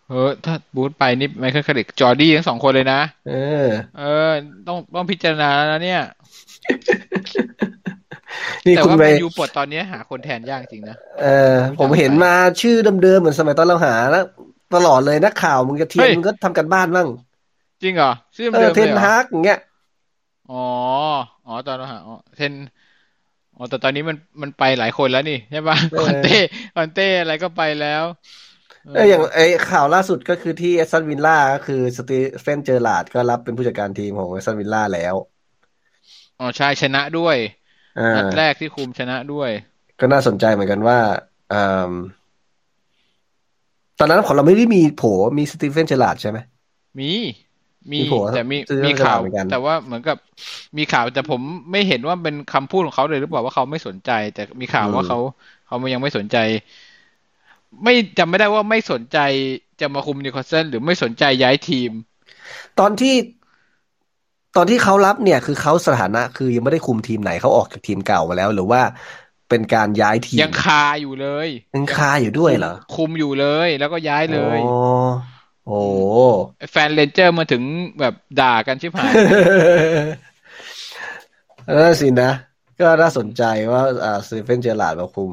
[0.08, 3.32] เออถ้าบูธไปนี่ไมเคิลคาริกจอร์ดี้ทั้งสองคนเลยนะ เออ
[3.96, 4.02] เออ
[4.66, 6.00] ต้องต้องพิจารณาแล้วนะเนี่ย
[8.66, 14.24] นี่แต่คุณว่าไปแมนยูปลดตอนนี้หาคนแทนยากจริงนะ เออ ผมเห็นมาชื่อเดิมๆเหมือนสมัยตอนเราหาแล้ว
[14.74, 17.08] ตลอดเลยนักข่าวมึงจะเทียนเฮ้ย มึงก็ทำกันบ้านบ้าง
[17.82, 19.58] จริงเหรอชื่อเอเดิอมเทเลยนเหรอฮากอย่างเงี้ย
[20.50, 20.54] อ๋อ
[21.46, 22.54] อ๋อตอนเราหาอ๋อเทน
[23.58, 26.36] อ๋อแต่ตอนนี้มันมันไปหลายคนแล้วนี่ใช่ปะเออคอนเต้
[26.76, 28.04] คอนเต้อะไรก็ไปแล้ว
[28.94, 29.40] เอออย่างไอ
[29.70, 35.14] ข่าวล่าสุดก็คือที่แอสตันวิลล่าก็คือสตีเฟนเจอร์ลาร์ดก็รับเป็นผู้จัดการทีมของแอสตันวิลล่าแล้ว
[36.40, 37.36] อ๋อใช่ชนะด้วย
[37.98, 39.50] อ่านัดแรกที่คุมชนะด้วย
[40.00, 40.98] ก็น่าสนใจเหมือนกันว่า
[41.52, 41.92] อ่า
[43.98, 45.02] ตอนนั้นของเราไม่ได้มีโผ
[45.38, 46.38] มีสตีเฟนเจอร์ลาร์ดใช่ไหม
[46.98, 47.10] มี
[47.92, 50.16] มีมีโผล่แต่มีซื้อมีข่าวเหมือนกันแต่ว่าเหมือนกับ
[50.76, 55.18] มีข่าวแต่ผมไม่เห็นว่าเป็นคำพูดของเขาเลยหรือเปล่าว่าเขาไม่สนใจ แต่มีข่าวว่าเขา
[55.66, 56.36] เขายังไม่สนใจ
[57.84, 59.18] ไม่จำไม่ได้ว่าไม่สนใจ
[59.80, 61.90] จะมาคุมนิวคาสเซิลหรือไม่สนใจย้ายทีม
[62.78, 63.14] ตอนที่
[64.56, 68.80] ตอนที่เขารับเนี่ย คือเขาสถานะ คือยังไม่ได้คุมทีมไหนเขาออกจากทีมเก่ามาแล้ว หรือว่า
[69.48, 74.78] เป็นการย้ายทีมยังคาอยู่เลยยังคาอยู่ด้วยเหรอคุมอยู่เลย แล้วก็ย้ายเลยอ๋อ
[75.68, 75.82] โอ้
[76.70, 77.62] แฟนเรนเจอร์มาถึง
[78.00, 79.12] แบบด่ากันชิบหาย
[81.76, 82.30] นั่นสินะ
[82.80, 83.42] ก็น่าสนใจ
[83.72, 85.32] ว่าอ่าสตีเฟนเจอร์ลาร์ดมาคุม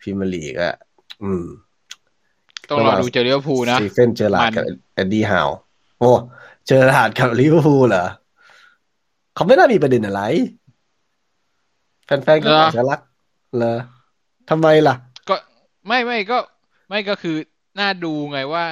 [0.00, 0.76] พรีเมียร์ลีกอะ
[1.22, 1.44] อืม
[2.68, 4.64] ต้องรอดูเจอลิเวอร์พูลนะสตีเฟนเจอร์ลาร์ดมันกับ
[4.94, 5.48] เอ็ดดี้ฮาว
[6.00, 6.10] โอ้
[6.66, 8.06] เจอร์ลาร์ดกับลิเวอร์พูลเหรอ
[9.34, 10.22] เขาไม่น่ามีประเด็นอะไร
[12.04, 13.00] แฟนๆก็อาจจะรัก
[13.56, 13.78] เหรอ
[14.50, 14.94] ทำไมล่ะ
[15.28, 15.34] ก็
[15.86, 16.38] ไม่ไม่ก็
[16.88, 17.36] ไม่ก็คือ
[17.80, 18.64] น่าดูไงว่า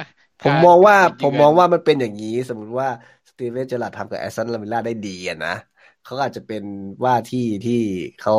[0.43, 2.89] ผมการมองว่าจริๆผมมองว่ามันเป็นอย่างนี้ สมมติว่า
[3.29, 5.55] สตีเวนเจอร์ลาร์ดทำกับแอสตันลามิลล่าได้ดีอะนะ
[6.03, 6.63] เขาอาจจะเป็น
[7.05, 7.81] ว่าที่ที่
[8.21, 8.35] เขา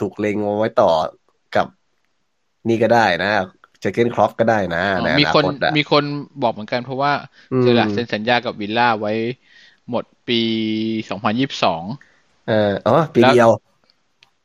[0.00, 0.90] ถูกเล็งเอาไว้ต่อ
[1.56, 1.66] กับ
[2.68, 3.30] นี่ก็ได้นะ
[3.80, 6.04] เจเกนครอฟก็ได้นะอ๋อในอมีนาคนคตอะมีคน
[6.42, 7.12] บอกเหมือนกันเพราะว่า
[7.52, 9.12] อืมเจอหลัดเซ็นสัญญากับวิลล่าไว้
[9.90, 10.40] หมดปี
[11.10, 11.82] สองพันยี่สิบสอง
[12.46, 13.50] เอออ๋อปีแล้วเดียว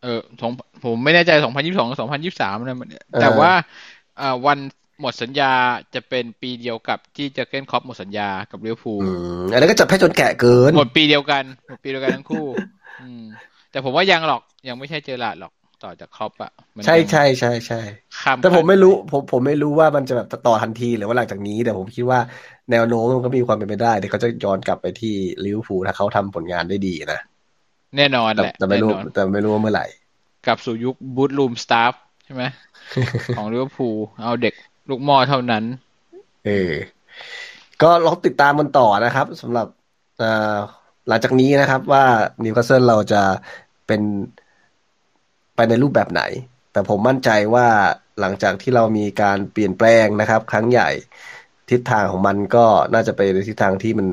[0.03, 0.51] เออสอง
[0.83, 3.51] ผมไม่แน่ใจสองพันยี่สิบสองสองพันยี่สิบสามนะมันเออแต่ว่า
[4.21, 4.59] อ่าวัน
[5.01, 5.51] หมดสัญญา
[5.95, 9.09] จะเป็นปีเดียวกับที่เจอเกนครอปหมดสัญญากับลิเวอร์พูลอื
[9.41, 12.45] มอันนั้นก็จับแพ้จนแกะเกิน หมดปีเดียวกันหมดปีเดียวกันทั้งคู่
[13.01, 13.23] อืม
[13.71, 17.81] แต่ผมว่ายังหรอกยังไม่ใช่เจอหลาดหรอกต่อจากครอปอะมันใช่ยังใช่ใช่ใช่
[18.19, 22.19] ข้ามแต่ผมขั้นไม่รู้ผมผมไม่รู้ว่ามันจะแบบต่อทันทีหรือว่าหลังจากนี้ แต่ผมคิดว่า
[22.71, 25.15] แนวโน้มมันก็มีความเป็นไปได้เดี๋ยวเขาจะย้อนกลับไปที่
[25.45, 27.19] ลิเวอร์พูลถ้าเขาทำผลงานได้ดีนะ
[27.97, 29.85] แน่นอนแต่แหละแต่ไม่แน่รู้นอนแต่ไม่รู้ว่าเมื่อไหร่
[30.45, 31.93] กลับสู่ยุค boot room staff
[32.25, 32.43] ใช่ไหม
[33.37, 34.53] ของลิเวอร์พูลเอาเด็ก
[34.89, 35.63] ลูกหม้อเท่านั้น
[36.45, 36.73] เออ
[37.81, 39.67] ก็ลองติดตามมันต่อนะครับสำหรับ
[40.21, 40.57] อ่า
[41.07, 42.03] หลังจากนี้นะครับว่า
[42.43, 43.21] นิวคาสเซิลเราจะ
[43.87, 44.01] เป็น
[45.55, 46.21] ไปในรูปแบบไหน
[46.71, 47.67] แต่ผมมั่นใจว่า
[48.19, 50.89] หลังจากที่เรามีการเปลี่ยนแปลงนะครับ ครั้งใหญ่
[51.69, 54.07] ทิศทางของมันก็น่าจะไปในทิศทางที่มัน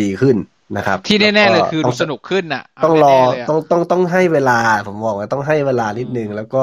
[0.00, 0.36] ดีขึ้น
[0.76, 6.62] นะครับ ที่แน่ๆเลยคือต้ดูงสนุกขึ้นน่ะเาต้องรอแน่ๆเลยะต้องต้องต้องให้เวลาผมบอกว่าต้องให้เวลานิดนึงแล้วก็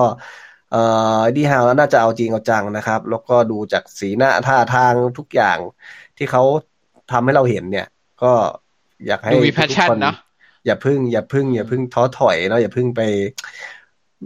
[0.72, 0.82] เอ่
[1.20, 5.58] อดีฮาวน่าจะเอาจริงเอาจังนะครับ แล้วก็ดูจากสีหน้าท่าทางทุกอย่าง
[6.18, 6.44] ที่เขา
[7.12, 7.88] ทำให้เราเห็นเนี่ย
[8.24, 8.32] ก็
[9.08, 10.16] อยากให้ดูมีทุก passion คนเนอะ
[10.66, 13.02] อย่าพึ่ง อย่าพึ่ง อย่าพึ่งท้อถอยเนาะอย่าพึ่งไป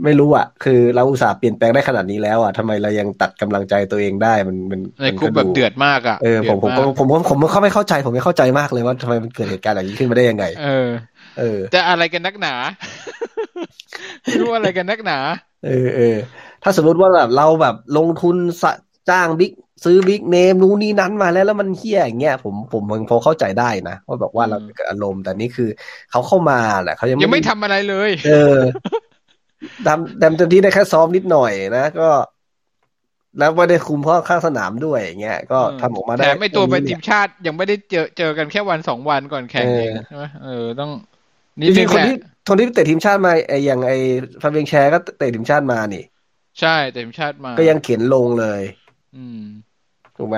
[0.04, 10.90] ไม่รู้อะ คือเราอุตส่าห์เปลี่ยนแปลงได้ขนาดนี้แล้วอะทำไมเรายังตัดกำลังใจตัวเองได้มันมันในมันคุกแบบเดือดมากอะเออผมผมดืก็ดากผมก็ผมก็ไม่เข้าใจ ผมไม่เข้าใจมากเลยว่าทำไมมันเกิดเหตุการณ์อย่างนี้ขึ้นมาได้ยังไง เออ
[11.40, 12.54] เออแต่อะไรกันนักหนา
[14.24, 15.18] ไม่รู้อะไรกันนักหนา
[15.66, 16.18] เออเออ
[16.64, 18.72] ถ้าสมมติว่าแบบเราแบบลงทุนสะ
[19.10, 19.52] จ้างบิ๊ก
[19.84, 25.70] ซื้อบิ๊กเนมนู้นนี่นั้นมาแล้วแล้วมันเฮี้ยอย่างเงี้ยผมผมผมพอเข้าใจได้นะว่าแบบว่าเราอืมเกิดอารมณ์แต่นี่คือ
[26.12, 28.58] เขาเข้ามาแหละเขายังยังไม่ด้ทำอะไรเลย เออ
[29.88, 32.10] ทำทำเต็มที่ได้แค่ซ้อมนิดหน่อยนะก็
[33.40, 40.92] แล้วไม่ได้คุมเพราะข้างสนามด้วยอย่างเงี้ยก็ทำออกมาได้แถมไม่ตัวเป็นแค่ทีนี้มชาติยังไม่ได้เจอเจอกันแค่วันสองวันก่อนแข่งเออเองใช่ไหมเออต้อง
[41.62, 42.14] จนิดนึริงงๆคนแหละที่
[42.48, 43.96] คนที่เตะทีมชาติมาไอ้อย่างไอ้
[44.42, 46.04] ฟาเบียงแชร์ก็เตะทีมชาติมานี่
[46.60, 48.62] ใช่แต่ทีมชาติมา ก็ยังเขียนลงเลย
[49.16, 49.40] อืม
[50.18, 50.38] ถูกไหม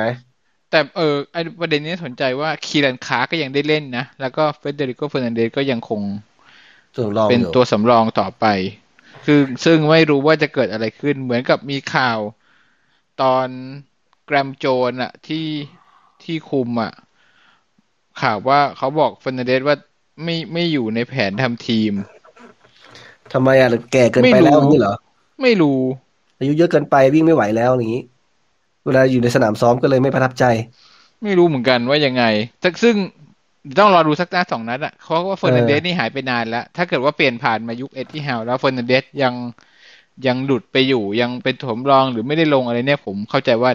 [0.70, 6.02] แต่เออไอประเด็นนี้สนใจว่าคีรันคาก็ยังได้เล่นนะ แล้วก็เฟเดริโกเฟอร์นันเดสก็ยังคง
[6.96, 8.46] ส่วนรองเป็นอยู่ตัวสำรองต่อไป
[9.26, 12.20] คือซึ่งไม่รู้ว่าจะเกิดอะไรขึ้น เหมือนกับมีข่าว
[13.22, 13.48] ตอน
[14.26, 15.48] แกรมโจนอะที่
[16.24, 16.92] ที่คุมอะ
[18.22, 19.76] ข่าวว่าเขาบอกเฟอร์นันเดสว่า
[20.24, 21.94] ไม่ไม่อยู่ในแผนทำทีม
[23.34, 24.96] ทำไมอะแก่เกินไม่ไปรู้แล้วอย่างนี้เหรอ
[25.44, 25.80] ไม่รู้
[26.40, 28.04] อายุเยอะเกินไปวิ่งไม่ไหวแล้วอย่างนี้
[28.86, 30.46] เวลาอยู่ในสนามซ้อมก็เลยไม่ประทับใจ
[31.24, 32.24] ไม่รู้เหมือนกันว่ายังไง
[32.62, 32.96] แต่ซึ่ง
[33.80, 39.34] ต้องรอดูสักนัดสองนัดอะเพราะว่าเฟอร์นันเดสนี่หายไปนานแล้ว ถ้าเกิดว่าเปลี่ยนผ่านมายุคเอ็ดที่ฮาวแล้วเฟอร์นันเดสยัง
[40.28, 43.72] ยังหลุดไปอยู่ยังเป็นถมรองหรือไม่ได้ลงอะไรเนี่ยผมเข้าใจว่า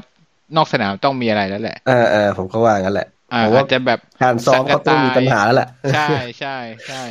[0.57, 6.09] นอกสนามต้องมีอะไรแล้วแหละเออเออผมก็ว่างั้นแหละ อ่าผมอาว่าจจะแบบการซ้อมเขาต้องมีปัญหาแล้วแหละใช่
[6.41, 6.57] ใช่
[6.89, 7.03] ใช่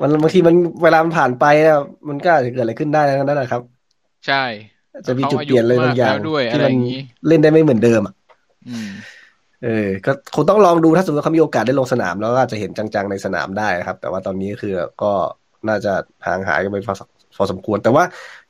[0.00, 3.62] มันบางทีมันเวลามันผ่านไปอะมันก็อาจจะเกิดอะไรขึ้นได้ทั้งนั้นนะครับ
[4.26, 4.44] ใช่
[5.06, 6.98] จะมีจุดเปลี่ยนอะไรบางอย่างเขาอายุมากแล้วด้วยที่อะไรมัอย่างนี้
[7.28, 8.14] เล่นได้ไม่เหมือนเดิมอะ
[8.68, 8.90] อืม
[9.64, 15.12] เออ ก็คงต้องลองดูถ้าสมมติว่าเขามีโอกาสได้ลงสนาม แล้วก็อาจจะเห็นจังๆในสนามได้ครับ แต่ว่าตอนนี้คือก็
[15.68, 15.92] น่าจะ
[16.26, 17.02] ห่างหายกันไปพอส
[17.36, 18.04] พอสมควร แต่ว่า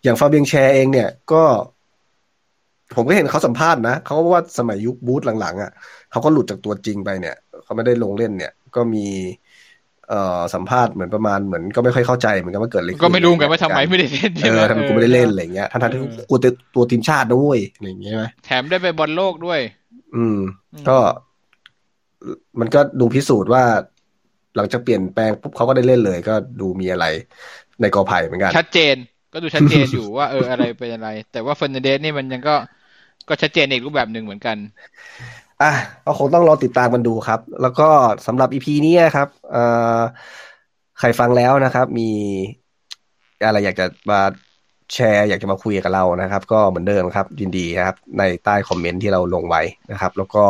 [0.05, 1.43] อย่างฟาเบียงแชร์เองเนี่ยก็
[2.95, 5.71] ผมก็เห็นเขาสัมภาษณ์นะเขาก็ว่าสมัยยุคบูธหลังๆอะ
[6.11, 9.07] เขาก็หลุดจากตัวจริงไปเนี่ยเขาไม่ได้ลงเล่นเนี่ย ก็มี
[10.09, 19.61] เอ่อสัมภาษณ์เหมือนประมาณเหมือนก็ไม่ค่อยเข้าใจเหมือนกันว่าเกิดอะไรขึ้นก็ไม่รู้เหมือนกันว่าทำไมไม่ได้เล่นเอใช่ไหมอทำไมกูไม่ได้เล่นอะไรเงี้ยทั้งๆที่เออกูตัวตัวทีมชาติด้วยอะไรอย่างเงี้ยใช่ไหมแถมได้ไปบอลโลกด้วย
[20.17, 20.39] อืม
[20.75, 20.99] อืม ก็
[22.61, 23.65] มันก็ดูพิสูจน์ว่า
[24.57, 27.07] หลังจากเปลี่ยนแปลงปุ๊บเขาก็ได้เล่นเลย ก็ดูมีอะไร
[27.81, 28.97] ในกอไผ่เหมือนกัน ชัดเจน
[29.37, 32.55] ก็ดูชัดเจนอยู่ว่าเอออะไรเป็นอะไร แต่ว่าเฟอร์นันเดสนี่มันยังก็
[33.29, 34.57] ก็ชัดเจนอีกรูปแบบหนึ่งเหมือนกัน
[35.63, 35.73] อะ
[36.05, 37.89] ก็คงต้องรอติดตามกันดูครับ แล้วก็
[38.27, 39.65] สำหรับ EP นี้ครับเอ่
[39.99, 40.01] อ
[40.99, 42.11] ใครฟังแล้วนะครับ มี
[43.45, 44.21] อะไรอยากจะมา
[44.95, 50.45] แชร์อยากจะมาคุยกับเรานะครับ ก็เหมือนเดิมครับ ยินดีครับ ในใต้คอมเมนต์ที่เราลงไว้นะครับ แล้วก็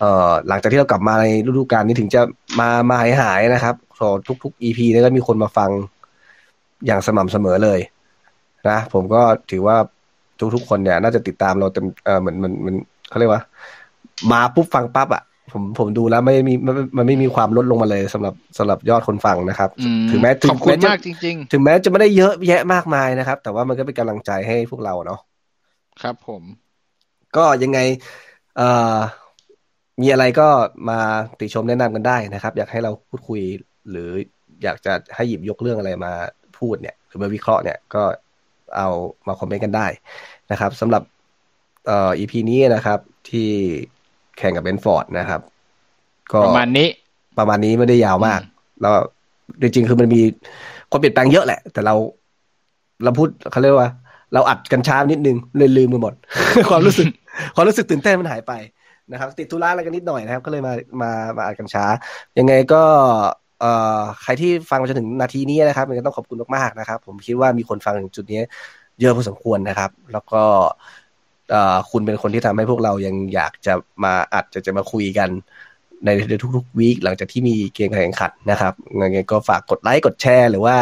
[0.00, 2.22] เอ่อหลังจากที่เรากลับมาในฤดูกาลนี้ถึงจะ
[2.60, 4.08] มามาหายหายๆนะครับพอ
[4.44, 5.70] ทุกๆ EP เนี่ก็มีคนมาฟัง
[6.86, 7.80] อย่างสม่ำเสมอเลย
[8.70, 9.76] นะผมก็ถือว่า
[10.54, 12.74] ทุกๆคนเนี่ย น่าจะติดตามเราเต็มเออเหมือนมันมัน
[13.08, 13.42] เขาเรียกว่า
[14.32, 26.42] มาปุ๊บฟังปั๊บอะผมผมดูแล้วไม่มีมันมันไม่มีความลดลงมาเลยสำหรับสำหรับยอดคนฟังนะครับอืมถึงแม้ถึขงอบคุณแม้จะมากจริงถึงแม้จะไม่ได้เยอะแยะมากมายนะครับ แต่ว่ามันก็เป็นกำลังใจให้พวกเราเนาะๆครับผม
[27.36, 27.78] ก็ยังไง
[28.56, 28.98] เอ่อ
[30.02, 30.48] มีอะไรก็
[30.88, 30.98] มา
[31.40, 33.40] ติชมแนะนำกันได้นะครับ อยากให้เราพูดคุย
[33.90, 34.10] หรือ
[34.62, 36.12] อยากจะให้หยิบยกเรื่องอะไรมา
[36.58, 38.02] พูดเนี่ย หรือมาวิเคราะห์เนี่ยก็
[38.76, 38.88] เอา
[39.26, 39.86] มาคอมเมนต์กันได้
[40.50, 41.02] นะครับสำหรับ
[41.86, 42.98] เอ่อ EP นี้นะครับ
[43.30, 43.48] ที่
[44.38, 45.40] แข่งกับเบนฟอร์ดนะครับ
[46.32, 46.88] ก็ประมาณนี้
[47.38, 48.40] ประมาณนี้ไม่ได้ยาวมาก
[48.82, 48.94] แล้ว
[49.60, 50.20] จริงๆ คือมันมี
[50.90, 51.94] ความเปลี่ยนแปลงเยอะแหละ แต่เรา
[53.04, 53.90] เราพูดเขาเรียกว่า
[54.34, 56.14] เราอัดกันช้านิดนึงเลยลืมไปหมด
[56.70, 57.06] ความรู้สึก
[57.54, 58.52] ความรู้สึกตื่นเต้นมันหายไป
[59.12, 61.84] นะครับ ติดธุระอะไรกันนิดหน่อยนะครับ ก็เลยมามามาอัดกันช้า
[62.38, 62.82] ยังไงก็
[63.60, 68.40] เอ่อใครที่ฟังมาจนถึงนาทีนี้นะครับมันก็ต้องขอบคุณมากๆนะครับ ผมคิดว่ามีคนฟังถึงจุดนี้
[69.00, 70.42] เยอะพอสมควรนะครับ แล้วก็
[71.50, 73.72] เอ่อคุณเป็นคนที่ทำให้พวกเรายังอยากจะ
[74.04, 75.28] มาอัดจะจะมาคุยกัน
[76.04, 76.08] ใน
[76.56, 80.76] ทุกๆ week หลังจากที่มีเกมแข่งขันนะครับยังไงก็ฝากกดไลค์กดแชร์หรือว่า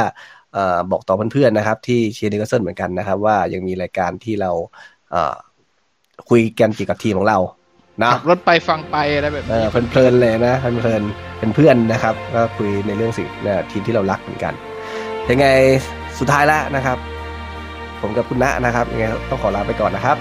[0.53, 4.51] เอ่อบอกต่อเพื่อนๆนะครับ ที่เชียร์นิวคาสเซิลเหมือนกันนะครับ ว่ายังมีรายการที่เรา
[5.11, 5.35] เอ่อ
[6.31, 7.39] คุยกันเกี่ยวกับทีมของเรา
[8.03, 14.55] นะขับรถไปฟังไปอะไรแบบเอนี้อเพลินๆเลยนะเพลินๆเป็นเพื่อนนะครับก็คุยในเรื่องสิ่งเนี่ยทีมที่เรารักเหมือนกัน
[15.30, 15.47] ยังไง
[16.18, 16.99] สุดท้ายแล้วนะครับ
[18.01, 20.16] ผมกับคุณณะนะครับยังไงต้องขอลาไปก่อนนะครับ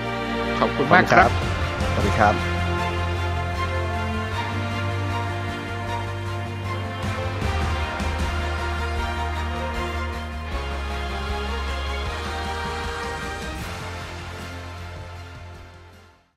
[0.59, 1.29] ขอบคุณมากครับ
[1.93, 2.52] สวัสดีครับ